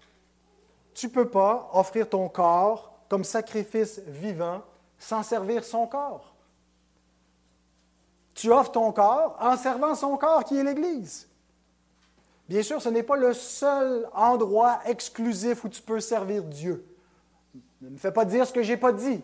tu 0.95 1.05
ne 1.05 1.11
peux 1.11 1.29
pas 1.29 1.69
offrir 1.73 2.09
ton 2.09 2.27
corps 2.27 2.97
comme 3.07 3.23
sacrifice 3.23 3.99
vivant 4.07 4.63
sans 4.97 5.21
servir 5.21 5.63
son 5.63 5.85
corps. 5.85 6.33
Tu 8.33 8.51
offres 8.51 8.71
ton 8.71 8.91
corps 8.91 9.37
en 9.39 9.55
servant 9.57 9.93
son 9.93 10.17
corps 10.17 10.43
qui 10.43 10.57
est 10.57 10.63
l'Église. 10.63 11.29
Bien 12.49 12.63
sûr, 12.63 12.81
ce 12.81 12.89
n'est 12.89 13.03
pas 13.03 13.15
le 13.15 13.35
seul 13.35 14.09
endroit 14.15 14.79
exclusif 14.85 15.63
où 15.63 15.69
tu 15.69 15.83
peux 15.83 15.99
servir 15.99 16.41
Dieu. 16.45 16.83
Ne 17.79 17.89
me 17.89 17.97
fais 17.97 18.11
pas 18.11 18.25
dire 18.25 18.47
ce 18.47 18.53
que 18.53 18.63
je 18.63 18.71
n'ai 18.71 18.77
pas 18.77 18.91
dit. 18.91 19.21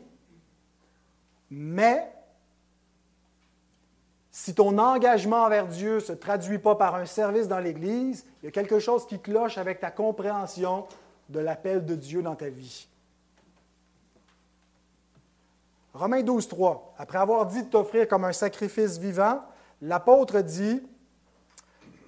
Mais 1.49 2.13
si 4.35 4.55
ton 4.55 4.79
engagement 4.79 5.43
envers 5.43 5.67
Dieu 5.67 5.95
ne 5.95 5.99
se 5.99 6.11
traduit 6.11 6.57
pas 6.57 6.73
par 6.73 6.95
un 6.95 7.05
service 7.05 7.47
dans 7.47 7.59
l'Église, 7.59 8.25
il 8.41 8.47
y 8.47 8.49
a 8.49 8.51
quelque 8.51 8.79
chose 8.79 9.05
qui 9.05 9.19
cloche 9.19 9.59
avec 9.59 9.79
ta 9.79 9.91
compréhension 9.91 10.87
de 11.29 11.39
l'appel 11.39 11.85
de 11.85 11.93
Dieu 11.93 12.23
dans 12.23 12.33
ta 12.33 12.49
vie. 12.49 12.87
Romains 15.93 16.23
12, 16.23 16.47
3. 16.47 16.95
Après 16.97 17.19
avoir 17.19 17.45
dit 17.45 17.61
de 17.61 17.69
t'offrir 17.69 18.07
comme 18.07 18.25
un 18.25 18.33
sacrifice 18.33 18.97
vivant, 18.97 19.43
l'apôtre 19.83 20.41
dit 20.41 20.81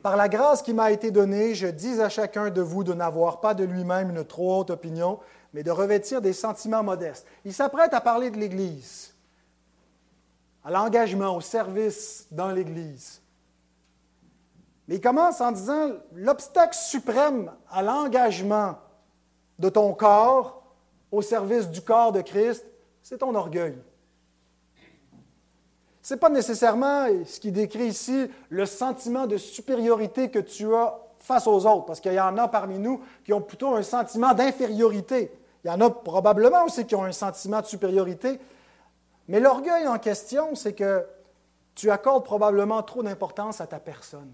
par 0.01 0.17
la 0.17 0.27
grâce 0.27 0.63
qui 0.63 0.73
m'a 0.73 0.91
été 0.91 1.11
donnée, 1.11 1.53
je 1.53 1.67
dis 1.67 2.01
à 2.01 2.09
chacun 2.09 2.49
de 2.49 2.61
vous 2.61 2.83
de 2.83 2.95
n'avoir 2.95 3.39
pas 3.39 3.53
de 3.53 3.63
lui-même 3.63 4.09
une 4.09 4.25
trop 4.25 4.59
haute 4.59 4.71
opinion, 4.71 5.19
mais 5.53 5.61
de 5.61 5.69
revêtir 5.69 6.21
des 6.21 6.33
sentiments 6.33 6.83
modestes. 6.83 7.27
Il 7.43 7.53
s'apprête 7.53 7.93
à 7.93 8.01
parler 8.01 8.31
de 8.31 8.37
l'Église, 8.37 9.14
à 10.65 10.71
l'engagement, 10.71 11.35
au 11.35 11.41
service 11.41 12.27
dans 12.31 12.49
l'Église. 12.49 13.21
Mais 14.87 14.95
il 14.95 15.01
commence 15.01 15.39
en 15.39 15.51
disant, 15.51 15.91
l'obstacle 16.13 16.75
suprême 16.75 17.51
à 17.69 17.83
l'engagement 17.83 18.75
de 19.59 19.69
ton 19.69 19.93
corps 19.93 20.63
au 21.11 21.21
service 21.21 21.69
du 21.69 21.81
corps 21.81 22.11
de 22.11 22.21
Christ, 22.21 22.65
c'est 23.01 23.19
ton 23.19 23.33
orgueil. 23.35 23.77
Ce 26.01 26.13
n'est 26.13 26.19
pas 26.19 26.29
nécessairement 26.29 27.07
ce 27.25 27.39
qui 27.39 27.51
décrit 27.51 27.87
ici 27.87 28.27
le 28.49 28.65
sentiment 28.65 29.27
de 29.27 29.37
supériorité 29.37 30.29
que 30.29 30.39
tu 30.39 30.73
as 30.75 30.97
face 31.19 31.47
aux 31.47 31.65
autres, 31.65 31.85
parce 31.85 31.99
qu'il 31.99 32.13
y 32.13 32.19
en 32.19 32.37
a 32.37 32.47
parmi 32.47 32.77
nous 32.77 33.01
qui 33.23 33.33
ont 33.33 33.41
plutôt 33.41 33.75
un 33.75 33.81
sentiment 33.83 34.33
d'infériorité. 34.33 35.31
Il 35.63 35.67
y 35.67 35.71
en 35.71 35.81
a 35.81 35.89
probablement 35.89 36.65
aussi 36.65 36.85
qui 36.85 36.95
ont 36.95 37.03
un 37.03 37.11
sentiment 37.11 37.61
de 37.61 37.65
supériorité. 37.65 38.39
Mais 39.27 39.39
l'orgueil 39.39 39.87
en 39.87 39.97
question, 39.97 40.55
c'est 40.55 40.73
que 40.73 41.07
tu 41.73 41.91
accordes 41.91 42.23
probablement 42.23 42.81
trop 42.83 43.03
d'importance 43.03 43.59
à 43.59 43.67
ta 43.67 43.79
personne. 43.79 44.33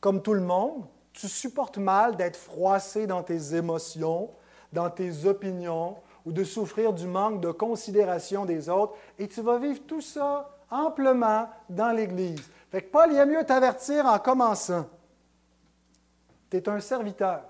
Comme 0.00 0.22
tout 0.22 0.34
le 0.34 0.40
monde, 0.40 0.86
tu 1.12 1.28
supportes 1.28 1.78
mal 1.78 2.16
d'être 2.16 2.36
froissé 2.36 3.06
dans 3.06 3.22
tes 3.22 3.54
émotions, 3.54 4.30
dans 4.72 4.88
tes 4.88 5.26
opinions, 5.26 5.96
ou 6.24 6.32
de 6.32 6.44
souffrir 6.44 6.92
du 6.92 7.06
manque 7.06 7.40
de 7.40 7.50
considération 7.50 8.44
des 8.44 8.68
autres, 8.68 8.94
et 9.18 9.26
tu 9.26 9.40
vas 9.40 9.58
vivre 9.58 9.80
tout 9.86 10.00
ça 10.00 10.50
amplement 10.70 11.48
dans 11.68 11.90
l'Église. 11.90 12.42
Fait 12.70 12.82
que 12.82 12.90
Paul, 12.90 13.10
il 13.12 13.18
a 13.18 13.26
mieux 13.26 13.44
t'avertir 13.44 14.06
en 14.06 14.18
commençant. 14.18 14.86
Tu 16.50 16.58
es 16.58 16.68
un 16.68 16.80
serviteur. 16.80 17.42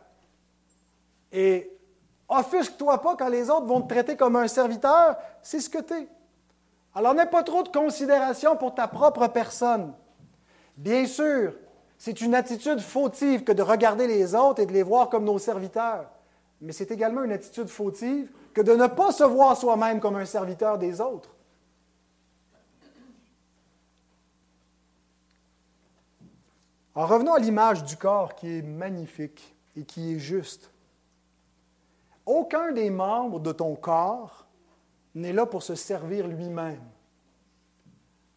Et 1.33 1.71
Offusque-toi 2.31 3.03
pas 3.03 3.17
quand 3.17 3.29
les 3.29 3.51
autres 3.51 3.67
vont 3.67 3.83
te 3.83 3.93
traiter 3.93 4.17
comme 4.17 4.37
un 4.37 4.47
serviteur, 4.47 5.17
c'est 5.43 5.59
ce 5.59 5.69
que 5.69 5.83
tu 5.83 5.95
es. 5.95 6.09
Alors 6.95 7.13
n'aie 7.13 7.27
pas 7.27 7.43
trop 7.43 7.65
de 7.65 7.69
considération 7.69 8.57
pour 8.57 8.73
ta 8.73 8.87
propre 8.87 9.27
personne. 9.27 9.93
Bien 10.77 11.07
sûr, 11.07 11.55
c'est 11.99 12.21
une 12.21 12.37
attitude 12.37 12.79
fautive 12.79 13.43
que 13.43 13.51
de 13.51 13.63
regarder 13.63 14.07
les 14.07 14.37
autres 14.37 14.63
et 14.63 14.67
de 14.67 14.73
les 14.73 14.85
voir 14.85 15.09
comme 15.09 15.25
nos 15.25 15.41
serviteurs. 15.41 16.09
Mais 16.61 16.73
c'est 16.73 16.93
également 16.93 17.25
une 17.25 17.33
attitude 17.33 17.67
fautive 17.67 18.31
que 18.55 18.61
de 18.61 18.77
ne 18.77 18.87
pas 18.87 19.11
se 19.11 19.25
voir 19.25 19.57
soi-même 19.57 19.99
comme 19.99 20.17
un 20.17 20.25
serviteur 20.25 20.79
des 20.79 21.01
autres. 21.01 21.35
En 26.95 27.07
revenons 27.07 27.35
à 27.35 27.41
l'image 27.41 27.83
du 27.83 27.97
corps 27.97 28.37
qui 28.37 28.59
est 28.59 28.63
magnifique 28.63 29.57
et 29.77 29.83
qui 29.83 30.15
est 30.15 30.19
juste. 30.19 30.71
Aucun 32.31 32.71
des 32.71 32.91
membres 32.91 33.41
de 33.41 33.51
ton 33.51 33.75
corps 33.75 34.47
n'est 35.17 35.33
là 35.33 35.47
pour 35.47 35.65
se 35.65 35.75
servir 35.75 36.29
lui-même. 36.29 36.85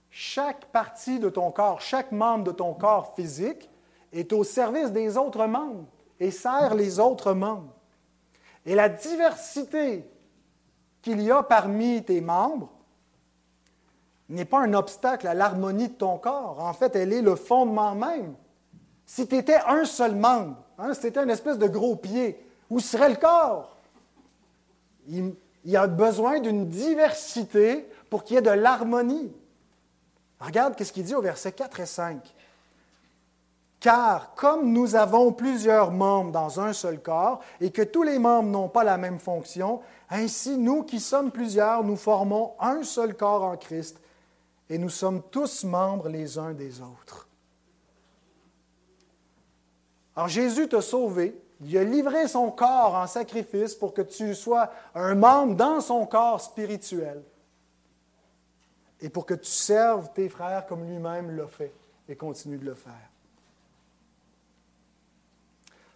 Chaque 0.10 0.66
partie 0.72 1.20
de 1.20 1.30
ton 1.30 1.52
corps, 1.52 1.80
chaque 1.80 2.12
membre 2.12 2.46
de 2.46 2.52
ton 2.52 2.74
corps 2.74 3.14
physique 3.14 3.70
est 4.12 4.34
au 4.34 4.44
service 4.44 4.91
des 4.91 5.16
autres 5.16 5.46
membres 5.46 5.86
et 6.20 6.32
sert 6.32 6.74
les 6.74 7.00
autres 7.00 7.34
membres. 7.34 7.72
Et 8.66 8.74
la 8.74 8.89
diversité 8.89 10.10
qu'il 11.04 11.22
y 11.22 11.30
a 11.30 11.44
parmi 11.44 12.04
tes 12.04 12.20
membres 12.20 12.72
n'est 14.28 14.46
pas 14.46 14.62
un 14.62 14.74
obstacle 14.74 15.28
à 15.28 15.36
l'harmonie 15.36 15.89
de 15.89 15.94
ton 15.94 16.18
corps. 16.18 16.60
En 16.60 16.74
fait, 16.74 16.96
elle 16.96 17.14
est 17.14 17.22
le 17.22 17.36
fondement 17.36 17.94
même. 17.94 18.34
Si 19.06 19.28
tu 19.28 19.36
étais 19.36 19.60
un 19.68 19.86
seul 19.86 20.16
membre, 20.16 20.58
hein, 20.80 20.96
si 20.96 21.02
tu 21.02 21.08
étais 21.08 21.22
une 21.22 21.30
espèce 21.30 21.60
de 21.60 21.68
gros 21.68 21.96
pied, 21.96 22.44
où 22.72 22.80
serait 22.80 23.10
le 23.10 23.18
corps? 23.18 23.73
Il, 25.08 25.36
y 25.66 25.78
a 25.78 25.88
besoin 25.88 26.39
d'une 26.39 26.68
diversité 26.68 27.88
pour 28.10 28.24
qu'il 28.24 28.36
y 28.36 28.38
ait 28.39 28.41
de 28.41 28.49
l'harmonie. 28.49 29.32
Regarde 30.39 30.82
ce 30.82 30.91
qu'il 30.91 31.06
dit 31.06 31.16
au 31.16 31.22
verset 31.22 31.54
4 31.54 31.80
et 31.80 31.86
5. 31.86 32.36
Car 33.80 34.34
comme 34.36 34.72
nous 34.72 34.95
avons 34.95 35.32
plusieurs 35.32 35.91
membres 35.91 36.32
dans 36.32 36.60
un 36.60 36.74
seul 36.74 37.01
corps 37.01 37.39
et 37.62 37.72
que 37.72 37.82
tous 37.82 38.04
les 38.04 38.20
membres 38.20 38.49
n'ont 38.49 38.70
pas 38.70 38.84
la 38.84 38.97
même 38.97 39.20
fonction, 39.20 39.82
ainsi 40.10 40.58
nous 40.58 40.84
qui 40.84 40.99
sommes 40.99 41.32
plusieurs, 41.32 41.84
nous 41.84 41.97
formons 41.97 42.54
un 42.60 42.84
seul 42.84 43.16
corps 43.16 43.43
en 43.43 43.58
Christ 43.58 44.01
et 44.70 44.78
nous 44.78 44.89
sommes 44.89 45.22
tous 45.32 45.64
membres 45.64 46.10
les 46.10 46.38
uns 46.38 46.54
des 46.54 46.82
autres. 46.82 47.28
Alors 50.16 50.30
Jésus 50.30 50.68
t'a 50.68 50.82
sauvé, 50.82 51.36
il 51.66 51.78
a 51.78 51.84
livré 51.84 52.28
son 52.28 52.51
corps 52.51 52.95
en 52.95 53.07
sacrifice 53.07 53.76
pour 53.76 53.93
que 53.93 54.01
tu 54.01 54.36
sois 54.36 54.70
un 54.95 55.16
membre 55.16 55.55
dans 55.55 55.82
son 55.82 56.05
corps 56.05 56.41
spirituel 56.41 57.24
et 59.01 59.09
pour 59.09 59.26
que 59.26 59.34
tu 59.34 59.49
serves 59.49 60.09
tes 60.14 60.30
frères 60.30 60.66
comme 60.66 60.86
lui-même 60.86 61.36
l'a 61.36 61.47
fait 61.47 61.74
et 62.07 62.16
continue 62.16 62.57
de 62.57 62.66
le 62.66 62.74
faire. 62.74 63.09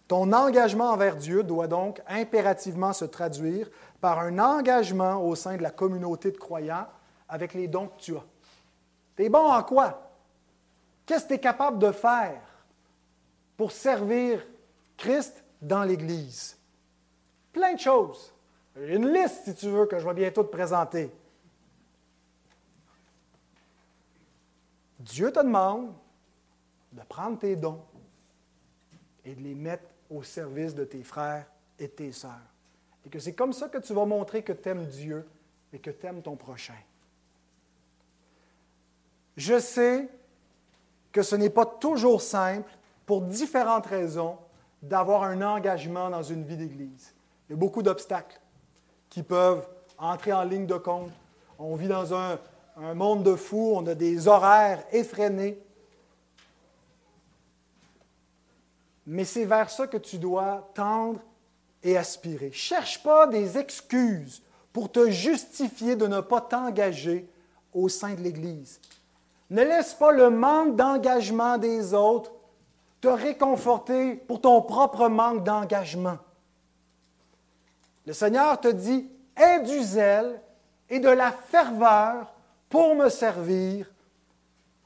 Ton 0.06 0.32
engagement 0.32 0.90
envers 0.90 1.16
Dieu 1.16 1.42
doit 1.42 1.66
donc 1.66 2.00
impérativement 2.08 2.94
se 2.94 3.04
traduire 3.04 3.70
par 4.00 4.20
un 4.20 4.38
engagement 4.38 5.22
au 5.22 5.34
sein 5.34 5.56
de 5.56 5.62
la 5.62 5.70
communauté 5.70 6.30
de 6.30 6.38
croyants 6.38 6.86
avec 7.28 7.52
les 7.52 7.68
dons 7.68 7.88
que 7.88 8.00
tu 8.00 8.16
as. 8.16 8.24
Tu 9.16 9.24
es 9.24 9.28
bon 9.28 9.50
en 9.50 9.62
quoi? 9.62 10.10
Qu'est-ce 11.04 11.24
que 11.24 11.28
tu 11.28 11.34
es 11.34 11.40
capable 11.40 11.78
de 11.78 11.92
faire 11.92 12.40
pour 13.56 13.72
servir 13.72 14.46
Christ 14.96 15.44
dans 15.60 15.84
l'Église? 15.84 16.56
Plein 17.52 17.74
de 17.74 17.80
choses. 17.80 18.32
Une 18.76 19.12
liste, 19.12 19.44
si 19.44 19.54
tu 19.54 19.68
veux, 19.68 19.86
que 19.86 19.98
je 19.98 20.06
vais 20.06 20.14
bientôt 20.14 20.44
te 20.44 20.50
présenter. 20.50 21.10
Dieu 25.00 25.32
te 25.32 25.40
demande 25.40 25.92
de 26.92 27.02
prendre 27.02 27.38
tes 27.38 27.56
dons 27.56 27.82
et 29.24 29.34
de 29.34 29.42
les 29.42 29.54
mettre 29.54 29.84
au 30.10 30.22
service 30.22 30.74
de 30.74 30.84
tes 30.84 31.02
frères 31.02 31.46
et 31.78 31.88
tes 31.88 32.12
sœurs. 32.12 32.32
Et 33.04 33.08
que 33.08 33.18
c'est 33.18 33.34
comme 33.34 33.52
ça 33.52 33.68
que 33.68 33.78
tu 33.78 33.92
vas 33.92 34.04
montrer 34.04 34.42
que 34.42 34.52
tu 34.52 34.68
aimes 34.68 34.86
Dieu 34.86 35.26
et 35.72 35.78
que 35.78 35.90
tu 35.90 36.06
aimes 36.06 36.22
ton 36.22 36.36
prochain. 36.36 36.78
Je 39.36 39.58
sais 39.58 40.08
que 41.12 41.22
ce 41.22 41.36
n'est 41.36 41.50
pas 41.50 41.66
toujours 41.66 42.20
simple, 42.20 42.70
pour 43.06 43.22
différentes 43.22 43.86
raisons, 43.86 44.36
d'avoir 44.82 45.24
un 45.24 45.42
engagement 45.42 46.10
dans 46.10 46.22
une 46.22 46.44
vie 46.44 46.56
d'Église. 46.56 47.14
Il 47.48 47.52
y 47.52 47.54
a 47.54 47.56
beaucoup 47.56 47.82
d'obstacles 47.82 48.40
qui 49.08 49.22
peuvent 49.22 49.66
entrer 49.98 50.32
en 50.32 50.44
ligne 50.44 50.66
de 50.66 50.76
compte. 50.76 51.10
On 51.58 51.74
vit 51.74 51.88
dans 51.88 52.14
un, 52.14 52.38
un 52.76 52.94
monde 52.94 53.22
de 53.24 53.34
fous, 53.34 53.72
on 53.74 53.86
a 53.86 53.94
des 53.94 54.28
horaires 54.28 54.84
effrénés. 54.92 55.60
Mais 59.06 59.24
c'est 59.24 59.46
vers 59.46 59.70
ça 59.70 59.86
que 59.86 59.96
tu 59.96 60.18
dois 60.18 60.70
tendre 60.74 61.20
et 61.82 61.96
aspirer. 61.96 62.52
Cherche 62.52 63.02
pas 63.02 63.26
des 63.26 63.56
excuses 63.56 64.42
pour 64.72 64.92
te 64.92 65.10
justifier 65.10 65.96
de 65.96 66.06
ne 66.06 66.20
pas 66.20 66.40
t'engager 66.40 67.28
au 67.72 67.88
sein 67.88 68.14
de 68.14 68.20
l'Église. 68.20 68.80
Ne 69.50 69.62
laisse 69.62 69.94
pas 69.94 70.12
le 70.12 70.30
manque 70.30 70.76
d'engagement 70.76 71.56
des 71.56 71.94
autres 71.94 72.32
te 73.00 73.08
réconforter 73.08 74.14
pour 74.14 74.40
ton 74.40 74.62
propre 74.62 75.08
manque 75.08 75.44
d'engagement. 75.44 76.18
Le 78.06 78.12
Seigneur 78.12 78.60
te 78.60 78.68
dit, 78.68 79.08
aie 79.36 79.60
du 79.60 79.80
zèle 79.82 80.40
et 80.88 80.98
de 80.98 81.08
la 81.08 81.30
ferveur 81.30 82.32
pour 82.68 82.94
me 82.94 83.08
servir 83.08 83.90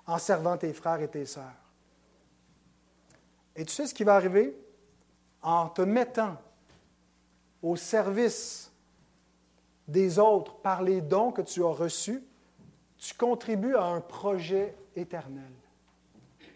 en 0.06 0.18
servant 0.18 0.56
tes 0.56 0.72
frères 0.72 1.00
et 1.00 1.08
tes 1.08 1.26
sœurs. 1.26 1.44
Et 3.54 3.64
tu 3.64 3.72
sais 3.72 3.86
ce 3.86 3.94
qui 3.94 4.04
va 4.04 4.16
arriver? 4.16 4.56
En 5.42 5.68
te 5.68 5.82
mettant 5.82 6.36
au 7.62 7.76
service 7.76 8.70
des 9.88 10.18
autres 10.18 10.54
par 10.56 10.82
les 10.82 11.00
dons 11.00 11.32
que 11.32 11.42
tu 11.42 11.64
as 11.64 11.72
reçus, 11.72 12.22
tu 12.96 13.14
contribues 13.14 13.76
à 13.76 13.84
un 13.84 14.00
projet 14.00 14.76
éternel, 14.94 15.50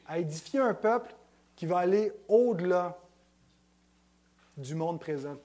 à 0.07 0.18
édifier 0.18 0.61
un 0.61 0.74
peuple 0.74 1.14
qui 1.57 1.66
va 1.66 1.78
aller 1.78 2.12
au-delà 2.28 2.96
du 4.57 4.74
monde 4.74 5.00
présent. 5.00 5.36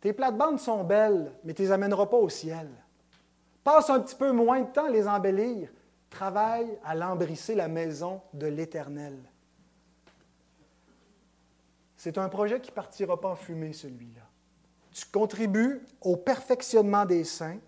Tes 0.00 0.12
plates-bandes 0.12 0.60
sont 0.60 0.84
belles, 0.84 1.32
mais 1.44 1.54
tu 1.54 1.62
ne 1.62 1.68
les 1.68 1.72
amèneras 1.72 2.06
pas 2.06 2.16
au 2.16 2.28
ciel. 2.28 2.68
Passe 3.64 3.88
un 3.90 4.00
petit 4.00 4.14
peu 4.14 4.32
moins 4.32 4.60
de 4.60 4.70
temps 4.70 4.86
à 4.86 4.90
les 4.90 5.08
embellir. 5.08 5.68
Travaille 6.10 6.78
à 6.84 6.94
l'embrisser 6.94 7.54
la 7.54 7.68
maison 7.68 8.20
de 8.32 8.46
l'Éternel. 8.46 9.18
C'est 11.96 12.18
un 12.18 12.28
projet 12.28 12.60
qui 12.60 12.70
ne 12.70 12.74
partira 12.74 13.20
pas 13.20 13.30
en 13.30 13.36
fumée, 13.36 13.72
celui-là. 13.72 14.22
Tu 14.92 15.06
contribues 15.06 15.82
au 16.00 16.16
perfectionnement 16.16 17.04
des 17.04 17.24
saints. 17.24 17.58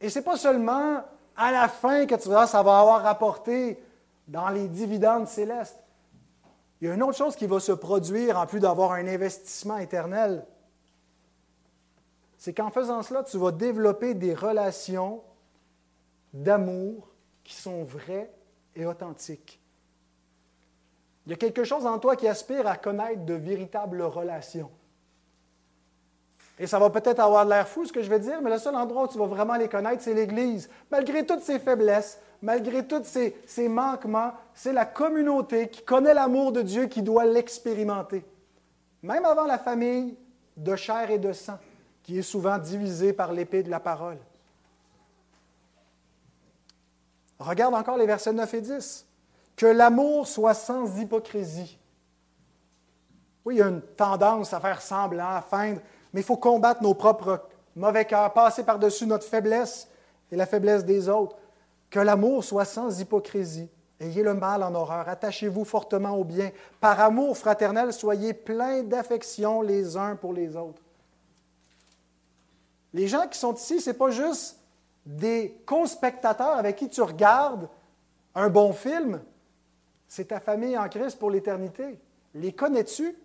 Et 0.00 0.08
ce 0.08 0.18
n'est 0.18 0.24
pas 0.24 0.36
seulement 0.36 1.04
à 1.36 1.52
la 1.52 1.68
fin 1.68 2.06
que 2.06 2.14
tu 2.14 2.28
verras, 2.28 2.46
ça 2.46 2.62
va 2.62 2.80
avoir 2.80 3.02
rapporté 3.02 3.78
dans 4.28 4.48
les 4.48 4.68
dividendes 4.68 5.28
célestes. 5.28 5.82
Il 6.80 6.88
y 6.88 6.90
a 6.90 6.94
une 6.94 7.02
autre 7.02 7.16
chose 7.16 7.36
qui 7.36 7.46
va 7.46 7.60
se 7.60 7.72
produire 7.72 8.38
en 8.38 8.46
plus 8.46 8.60
d'avoir 8.60 8.92
un 8.92 9.06
investissement 9.06 9.78
éternel 9.78 10.44
c'est 12.44 12.52
qu'en 12.52 12.70
faisant 12.70 13.02
cela, 13.02 13.22
tu 13.22 13.38
vas 13.38 13.52
développer 13.52 14.12
des 14.12 14.34
relations 14.34 15.22
d'amour 16.34 17.08
qui 17.42 17.54
sont 17.54 17.84
vraies 17.84 18.30
et 18.76 18.84
authentiques. 18.84 19.62
Il 21.24 21.30
y 21.30 21.32
a 21.32 21.38
quelque 21.38 21.64
chose 21.64 21.86
en 21.86 21.98
toi 21.98 22.16
qui 22.16 22.28
aspire 22.28 22.66
à 22.66 22.76
connaître 22.76 23.24
de 23.24 23.32
véritables 23.32 24.02
relations. 24.02 24.70
Et 26.58 26.66
ça 26.66 26.78
va 26.78 26.88
peut-être 26.90 27.20
avoir 27.20 27.44
l'air 27.44 27.66
fou 27.66 27.84
ce 27.84 27.92
que 27.92 28.02
je 28.02 28.08
vais 28.08 28.20
dire, 28.20 28.40
mais 28.40 28.50
le 28.50 28.58
seul 28.58 28.76
endroit 28.76 29.04
où 29.04 29.08
tu 29.08 29.18
vas 29.18 29.26
vraiment 29.26 29.56
les 29.56 29.68
connaître, 29.68 30.02
c'est 30.02 30.14
l'Église. 30.14 30.70
Malgré 30.90 31.26
toutes 31.26 31.42
ses 31.42 31.58
faiblesses, 31.58 32.20
malgré 32.42 32.86
tous 32.86 33.04
ses, 33.04 33.36
ses 33.46 33.68
manquements, 33.68 34.32
c'est 34.54 34.72
la 34.72 34.86
communauté 34.86 35.68
qui 35.68 35.82
connaît 35.82 36.14
l'amour 36.14 36.52
de 36.52 36.62
Dieu 36.62 36.86
qui 36.86 37.02
doit 37.02 37.24
l'expérimenter. 37.24 38.24
Même 39.02 39.24
avant 39.24 39.46
la 39.46 39.58
famille 39.58 40.16
de 40.56 40.76
chair 40.76 41.10
et 41.10 41.18
de 41.18 41.32
sang 41.32 41.58
qui 42.04 42.18
est 42.18 42.22
souvent 42.22 42.58
divisé 42.58 43.12
par 43.12 43.32
l'épée 43.32 43.62
de 43.62 43.70
la 43.70 43.80
parole. 43.80 44.18
Regarde 47.38 47.74
encore 47.74 47.96
les 47.96 48.06
versets 48.06 48.32
9 48.32 48.54
et 48.54 48.60
10. 48.60 49.06
Que 49.56 49.66
l'amour 49.66 50.28
soit 50.28 50.54
sans 50.54 50.98
hypocrisie. 51.00 51.78
Oui, 53.44 53.56
il 53.56 53.58
y 53.58 53.62
a 53.62 53.68
une 53.68 53.80
tendance 53.80 54.52
à 54.52 54.60
faire 54.60 54.80
semblant, 54.80 55.36
à 55.36 55.40
feindre, 55.40 55.80
mais 56.14 56.20
il 56.20 56.24
faut 56.24 56.36
combattre 56.36 56.80
nos 56.82 56.94
propres 56.94 57.42
mauvais 57.74 58.04
cœurs, 58.04 58.32
passer 58.32 58.62
par-dessus 58.62 59.04
notre 59.04 59.26
faiblesse 59.26 59.88
et 60.30 60.36
la 60.36 60.46
faiblesse 60.46 60.84
des 60.84 61.08
autres. 61.08 61.36
Que 61.90 61.98
l'amour 61.98 62.44
soit 62.44 62.64
sans 62.64 63.00
hypocrisie. 63.00 63.68
Ayez 63.98 64.22
le 64.22 64.34
mal 64.34 64.62
en 64.62 64.74
horreur, 64.74 65.08
attachez-vous 65.08 65.64
fortement 65.64 66.16
au 66.16 66.24
bien. 66.24 66.50
Par 66.80 67.00
amour 67.00 67.36
fraternel, 67.36 67.92
soyez 67.92 68.32
pleins 68.32 68.84
d'affection 68.84 69.60
les 69.60 69.96
uns 69.96 70.14
pour 70.14 70.32
les 70.32 70.56
autres. 70.56 70.82
Les 72.92 73.08
gens 73.08 73.26
qui 73.26 73.38
sont 73.38 73.54
ici, 73.54 73.80
ce 73.80 73.90
n'est 73.90 73.96
pas 73.96 74.10
juste 74.10 74.58
des 75.04 75.60
co-spectateurs 75.66 76.56
avec 76.56 76.76
qui 76.76 76.88
tu 76.88 77.02
regardes 77.02 77.68
un 78.36 78.48
bon 78.48 78.72
film, 78.72 79.20
c'est 80.06 80.28
ta 80.28 80.38
famille 80.38 80.78
en 80.78 80.88
Christ 80.88 81.18
pour 81.18 81.30
l'éternité. 81.30 81.98
Les 82.34 82.52
connais-tu? 82.52 83.16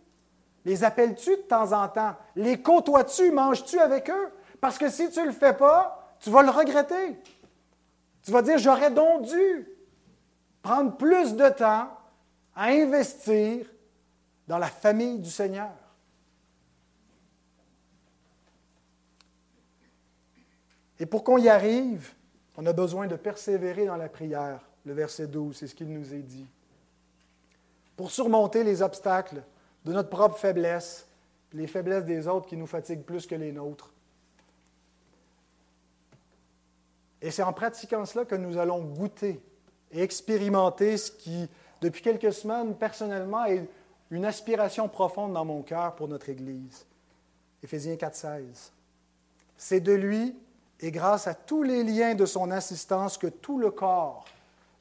Les 0.70 0.84
appelles-tu 0.84 1.32
de 1.32 1.42
temps 1.42 1.72
en 1.74 1.88
temps? 1.88 2.16
Les 2.36 2.62
côtoies-tu? 2.62 3.32
Manges-tu 3.32 3.80
avec 3.80 4.08
eux? 4.08 4.30
Parce 4.62 4.78
que 4.78 4.88
si 4.88 5.10
tu 5.10 5.20
ne 5.20 5.26
le 5.26 5.32
fais 5.32 5.56
pas, 5.56 6.16
tu 6.20 6.30
vas 6.30 6.44
le 6.44 6.52
regretter. 6.52 7.20
Tu 8.22 8.30
vas 8.30 8.44
dire, 8.44 8.60
j'aurais 8.60 8.92
donc 8.92 9.24
dû 9.24 9.68
prendre 10.62 10.96
plus 10.96 11.36
de 11.36 11.50
temps 11.50 11.90
à 12.56 12.66
investir 12.66 13.66
dans 14.48 14.60
la 14.60 14.68
famille 14.68 15.18
du 15.18 15.32
Seigneur. 15.32 15.72
Et 21.00 21.08
pour 21.08 21.24
qu'on 21.24 21.40
y 21.40 21.50
arrive, 21.50 22.14
on 22.58 22.66
a 22.68 22.74
besoin 22.74 23.08
de 23.08 23.16
persévérer 23.16 23.88
dans 23.88 23.98
la 23.98 24.08
prière. 24.08 24.60
Le 24.86 24.94
verset 24.94 25.26
12, 25.26 25.58
c'est 25.58 25.66
ce 25.66 25.74
qu'il 25.74 25.92
nous 25.92 26.14
est 26.14 26.22
dit. 26.22 26.46
Pour 27.98 28.12
surmonter 28.12 28.64
les 28.64 28.84
obstacles 28.84 29.42
de 29.86 29.94
notre 29.94 30.10
propre 30.10 30.38
faiblesse, 30.38 31.08
les 31.54 31.68
faiblesses 31.68 32.06
des 32.06 32.28
autres 32.28 32.48
qui 32.48 32.58
nous 32.58 32.68
fatiguent 32.68 33.04
plus 33.04 33.26
que 33.26 33.36
les 33.36 33.52
nôtres. 33.52 33.92
Et 37.22 37.32
c'est 37.32 37.44
en 37.44 37.54
pratiquant 37.54 38.06
cela 38.06 38.26
que 38.26 38.36
nous 38.36 38.58
allons 38.58 38.82
goûter 38.82 39.42
et 39.92 40.02
expérimenter 40.02 40.98
ce 40.98 41.12
qui, 41.12 41.50
depuis 41.82 42.02
quelques 42.02 42.34
semaines, 42.34 42.76
personnellement, 42.76 43.46
est 43.46 43.68
une 44.12 44.26
aspiration 44.26 44.88
profonde 44.88 45.34
dans 45.34 45.46
mon 45.46 45.62
cœur 45.62 45.96
pour 45.96 46.08
notre 46.08 46.30
Église. 46.30 46.86
Éphésiens 47.64 47.96
4.16. 47.96 48.72
C'est 49.58 49.82
de 49.82 49.92
lui 49.92 50.36
et 50.80 50.92
grâce 50.92 51.28
à 51.28 51.34
tous 51.34 51.64
les 51.64 51.84
liens 51.84 52.16
de 52.16 52.26
son 52.26 52.52
assistance 52.52 53.18
que 53.18 53.28
tout 53.28 53.60
le 53.60 53.70
corps, 53.72 54.26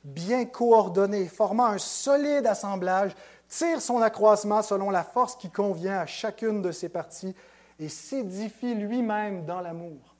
bien 0.05 0.45
coordonné, 0.45 1.27
formant 1.27 1.67
un 1.67 1.79
solide 1.79 2.47
assemblage, 2.47 3.13
tire 3.49 3.81
son 3.81 4.01
accroissement 4.03 4.63
selon 4.63 4.91
la 4.91 5.05
force 5.05 5.37
qui 5.37 5.51
convient 5.51 5.99
à 5.99 6.07
chacune 6.07 6.63
de 6.63 6.73
ses 6.73 6.89
parties 6.89 7.35
et 7.79 7.89
s'édifie 7.89 8.75
lui-même 8.75 9.45
dans 9.45 9.61
l'amour. 9.61 10.15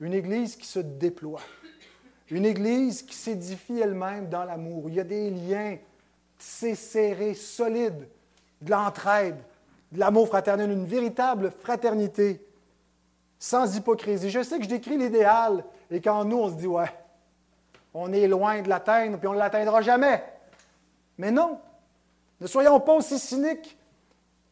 Une 0.00 0.14
Église 0.14 0.56
qui 0.56 0.66
se 0.66 0.78
déploie, 0.78 1.40
une 2.30 2.46
Église 2.46 3.02
qui 3.02 3.14
s'édifie 3.14 3.80
elle-même 3.80 4.28
dans 4.28 4.44
l'amour. 4.44 4.84
Il 4.88 4.94
y 4.94 5.00
a 5.00 5.04
des 5.04 5.30
liens 5.30 5.76
tissés, 6.38 6.74
serrés, 6.74 7.34
solides, 7.34 8.08
de 8.60 8.70
l'entraide, 8.70 9.36
de 9.92 9.98
l'amour 9.98 10.28
fraternel, 10.28 10.70
une 10.70 10.84
véritable 10.84 11.50
fraternité 11.50 12.44
sans 13.38 13.76
hypocrisie. 13.76 14.30
Je 14.30 14.42
sais 14.42 14.58
que 14.58 14.64
je 14.64 14.68
décris 14.68 14.96
l'idéal 14.96 15.64
et 15.90 16.00
quand 16.00 16.24
nous, 16.24 16.38
on 16.38 16.48
se 16.50 16.54
dit, 16.54 16.66
ouais, 16.66 16.92
on 18.00 18.12
est 18.12 18.28
loin 18.28 18.62
de 18.62 18.68
l'atteindre, 18.68 19.18
puis 19.18 19.26
on 19.26 19.32
ne 19.32 19.38
l'atteindra 19.38 19.82
jamais. 19.82 20.24
Mais 21.16 21.30
non, 21.30 21.60
ne 22.40 22.46
soyons 22.46 22.78
pas 22.78 22.94
aussi 22.94 23.18
cyniques 23.18 23.76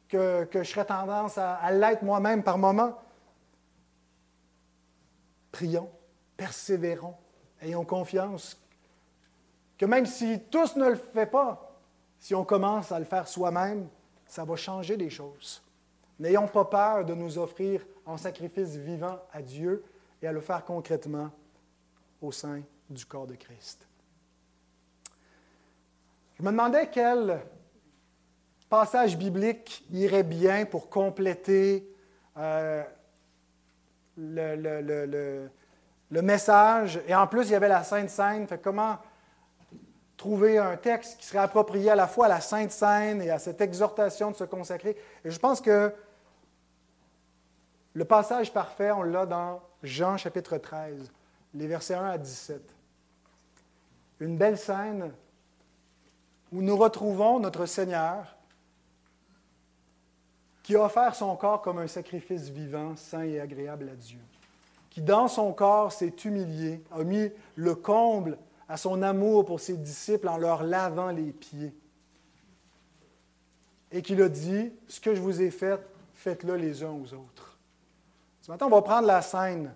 que, 0.09 0.45
que 0.45 0.63
je 0.63 0.71
serais 0.71 0.85
tendance 0.85 1.39
à, 1.39 1.71
l'être 1.71 2.03
moi-même 2.03 2.43
par 2.43 2.59
moment. 2.59 2.99
Prions, 5.53 5.89
persévérons, 6.37 7.15
ayons 7.63 7.85
confiance 7.85 8.61
que 9.79 9.87
même 9.87 10.07
si 10.07 10.41
tous 10.51 10.75
ne 10.77 10.89
le 10.89 10.97
font 10.97 11.27
pas, 11.27 11.77
si 12.19 12.35
on 12.35 12.45
commence 12.45 12.91
à 12.91 12.99
le 12.99 13.05
faire 13.05 13.29
soi-même, 13.29 13.89
ça 14.27 14.45
va 14.45 14.57
changer 14.57 14.97
les 14.97 15.11
choses. 15.11 15.63
N'ayons 16.19 16.49
pas 16.49 16.65
peur 16.65 17.05
de 17.05 17.15
nous 17.15 17.39
offrir 17.39 17.83
en 18.07 18.17
sacrifice 18.17 18.75
vivant 18.75 19.19
à 19.33 19.43
Dieu 19.43 19.85
et 20.21 20.27
à 20.27 20.33
le 20.33 20.41
faire 20.41 20.65
concrètement 20.65 21.31
au 22.21 22.33
sein 22.33 22.63
du 22.91 23.05
corps 23.07 23.27
de 23.27 23.35
Christ. 23.35 23.87
Je 26.39 26.43
me 26.43 26.51
demandais 26.51 26.91
quel 26.91 27.41
passage 28.69 29.17
biblique 29.17 29.85
irait 29.91 30.23
bien 30.23 30.67
pour 30.67 30.91
compléter 30.91 31.89
euh, 32.37 32.85
le, 34.17 35.49
message. 36.11 37.01
Et 37.07 37.15
en 37.15 37.27
plus, 37.27 37.47
il 37.47 37.53
y 37.53 37.55
avait 37.55 37.69
la 37.69 37.85
Sainte 37.85 38.11
Seine. 38.11 38.47
Comment 38.63 38.99
trouver 40.17 40.59
un 40.59 40.77
texte 40.77 41.19
qui 41.19 41.27
serait 41.27 41.39
approprié 41.39 41.91
à 41.91 41.97
la 41.97 42.07
fois 42.07 42.27
à 42.27 42.29
la 42.29 42.41
Sainte 42.41 42.71
Seine 42.71 43.23
et 43.23 43.31
à 43.31 43.39
cette 43.39 43.61
exhortation 43.61 44.31
de 44.31 44.37
se 44.37 44.45
consacrer? 44.45 44.97
Et 45.25 45.31
je 45.31 45.39
pense 45.39 45.61
que 45.61 45.93
le 47.95 48.05
passage 48.05 48.53
parfait, 48.53 48.91
on 48.91 49.03
l'a 49.03 49.25
dans 49.25 49.63
Jean 49.83 50.19
chapitre 50.19 50.59
13, 50.59 51.11
les 51.55 51.67
versets 51.67 51.95
1 51.95 52.05
à 52.05 52.19
17. 52.19 52.76
Une 54.21 54.37
belle 54.37 54.59
scène 54.59 55.13
où 56.53 56.63
nous 56.63 56.77
retrouvons 56.77 57.39
notre 57.41 57.67
Seigneur 57.67 58.37
qui 60.63 60.75
a 60.75 60.85
offert 60.85 61.15
son 61.15 61.37
corps 61.37 61.63
comme 61.63 61.79
un 61.79 61.87
sacrifice 61.87 62.49
vivant, 62.49 62.97
saint 62.97 63.23
et 63.23 63.39
agréable 63.39 63.89
à 63.89 63.95
Dieu, 63.95 64.19
qui 64.91 65.01
dans 65.01 65.29
son 65.29 65.53
corps 65.53 65.93
s'est 65.93 66.15
humilié, 66.25 66.83
a 66.91 67.05
mis 67.05 67.31
le 67.55 67.75
comble 67.77 68.37
à 68.69 68.77
son 68.77 69.03
amour 69.03 69.45
pour 69.45 69.61
ses 69.61 69.77
disciples 69.77 70.29
en 70.29 70.39
leur 70.39 70.65
lavant 70.65 71.11
les 71.11 71.31
pieds, 71.31 71.73
et 73.93 74.03
qu'il 74.03 74.21
a 74.23 74.29
dit, 74.29 74.73
ce 74.89 74.99
que 74.99 75.15
je 75.15 75.21
vous 75.21 75.41
ai 75.41 75.53
fait, 75.53 75.81
faites-le 76.15 76.57
les 76.57 76.83
uns 76.83 76.91
aux 76.91 77.15
autres. 77.15 77.57
Ce 78.43 78.51
matin, 78.51 78.67
on 78.67 78.71
va 78.71 78.83
prendre 78.83 79.07
la 79.07 79.23
scène. 79.23 79.73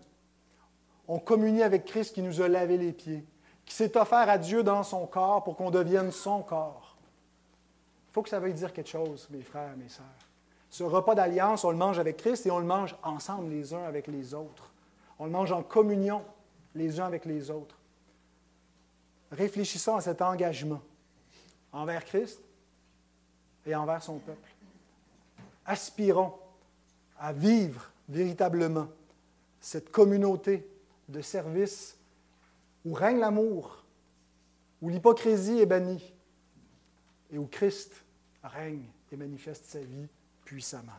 On 1.06 1.18
communie 1.18 1.62
avec 1.62 1.84
Christ 1.84 2.14
qui 2.14 2.22
nous 2.22 2.40
a 2.40 2.48
lavé 2.48 2.76
les 2.76 2.92
pieds, 2.92 3.24
qui 3.70 3.76
s'est 3.76 3.96
offert 3.96 4.28
à 4.28 4.36
Dieu 4.36 4.64
dans 4.64 4.82
son 4.82 5.06
corps 5.06 5.44
pour 5.44 5.54
qu'on 5.54 5.70
devienne 5.70 6.10
son 6.10 6.42
corps. 6.42 6.96
Il 8.08 8.12
faut 8.12 8.20
que 8.20 8.28
ça 8.28 8.40
veuille 8.40 8.52
dire 8.52 8.72
quelque 8.72 8.88
chose, 8.90 9.28
mes 9.30 9.42
frères, 9.42 9.76
mes 9.76 9.88
sœurs. 9.88 10.04
Ce 10.70 10.82
repas 10.82 11.14
d'alliance, 11.14 11.62
on 11.62 11.70
le 11.70 11.76
mange 11.76 12.00
avec 12.00 12.16
Christ 12.16 12.46
et 12.46 12.50
on 12.50 12.58
le 12.58 12.64
mange 12.64 12.96
ensemble 13.04 13.48
les 13.48 13.72
uns 13.72 13.84
avec 13.84 14.08
les 14.08 14.34
autres. 14.34 14.72
On 15.20 15.24
le 15.24 15.30
mange 15.30 15.52
en 15.52 15.62
communion 15.62 16.24
les 16.74 16.98
uns 16.98 17.06
avec 17.06 17.24
les 17.24 17.48
autres. 17.48 17.78
Réfléchissons 19.30 19.94
à 19.94 20.00
cet 20.00 20.20
engagement 20.20 20.82
envers 21.72 22.04
Christ 22.04 22.40
et 23.64 23.76
envers 23.76 24.02
son 24.02 24.18
peuple. 24.18 24.50
Aspirons 25.64 26.34
à 27.20 27.32
vivre 27.32 27.88
véritablement 28.08 28.88
cette 29.60 29.92
communauté 29.92 30.68
de 31.08 31.20
service 31.20 31.99
où 32.84 32.92
règne 32.92 33.18
l'amour, 33.18 33.84
où 34.80 34.88
l'hypocrisie 34.88 35.60
est 35.60 35.66
bannie 35.66 36.14
et 37.30 37.38
où 37.38 37.46
Christ 37.46 38.04
règne 38.42 38.86
et 39.12 39.16
manifeste 39.16 39.66
sa 39.66 39.80
vie 39.80 40.08
puissamment. 40.44 40.92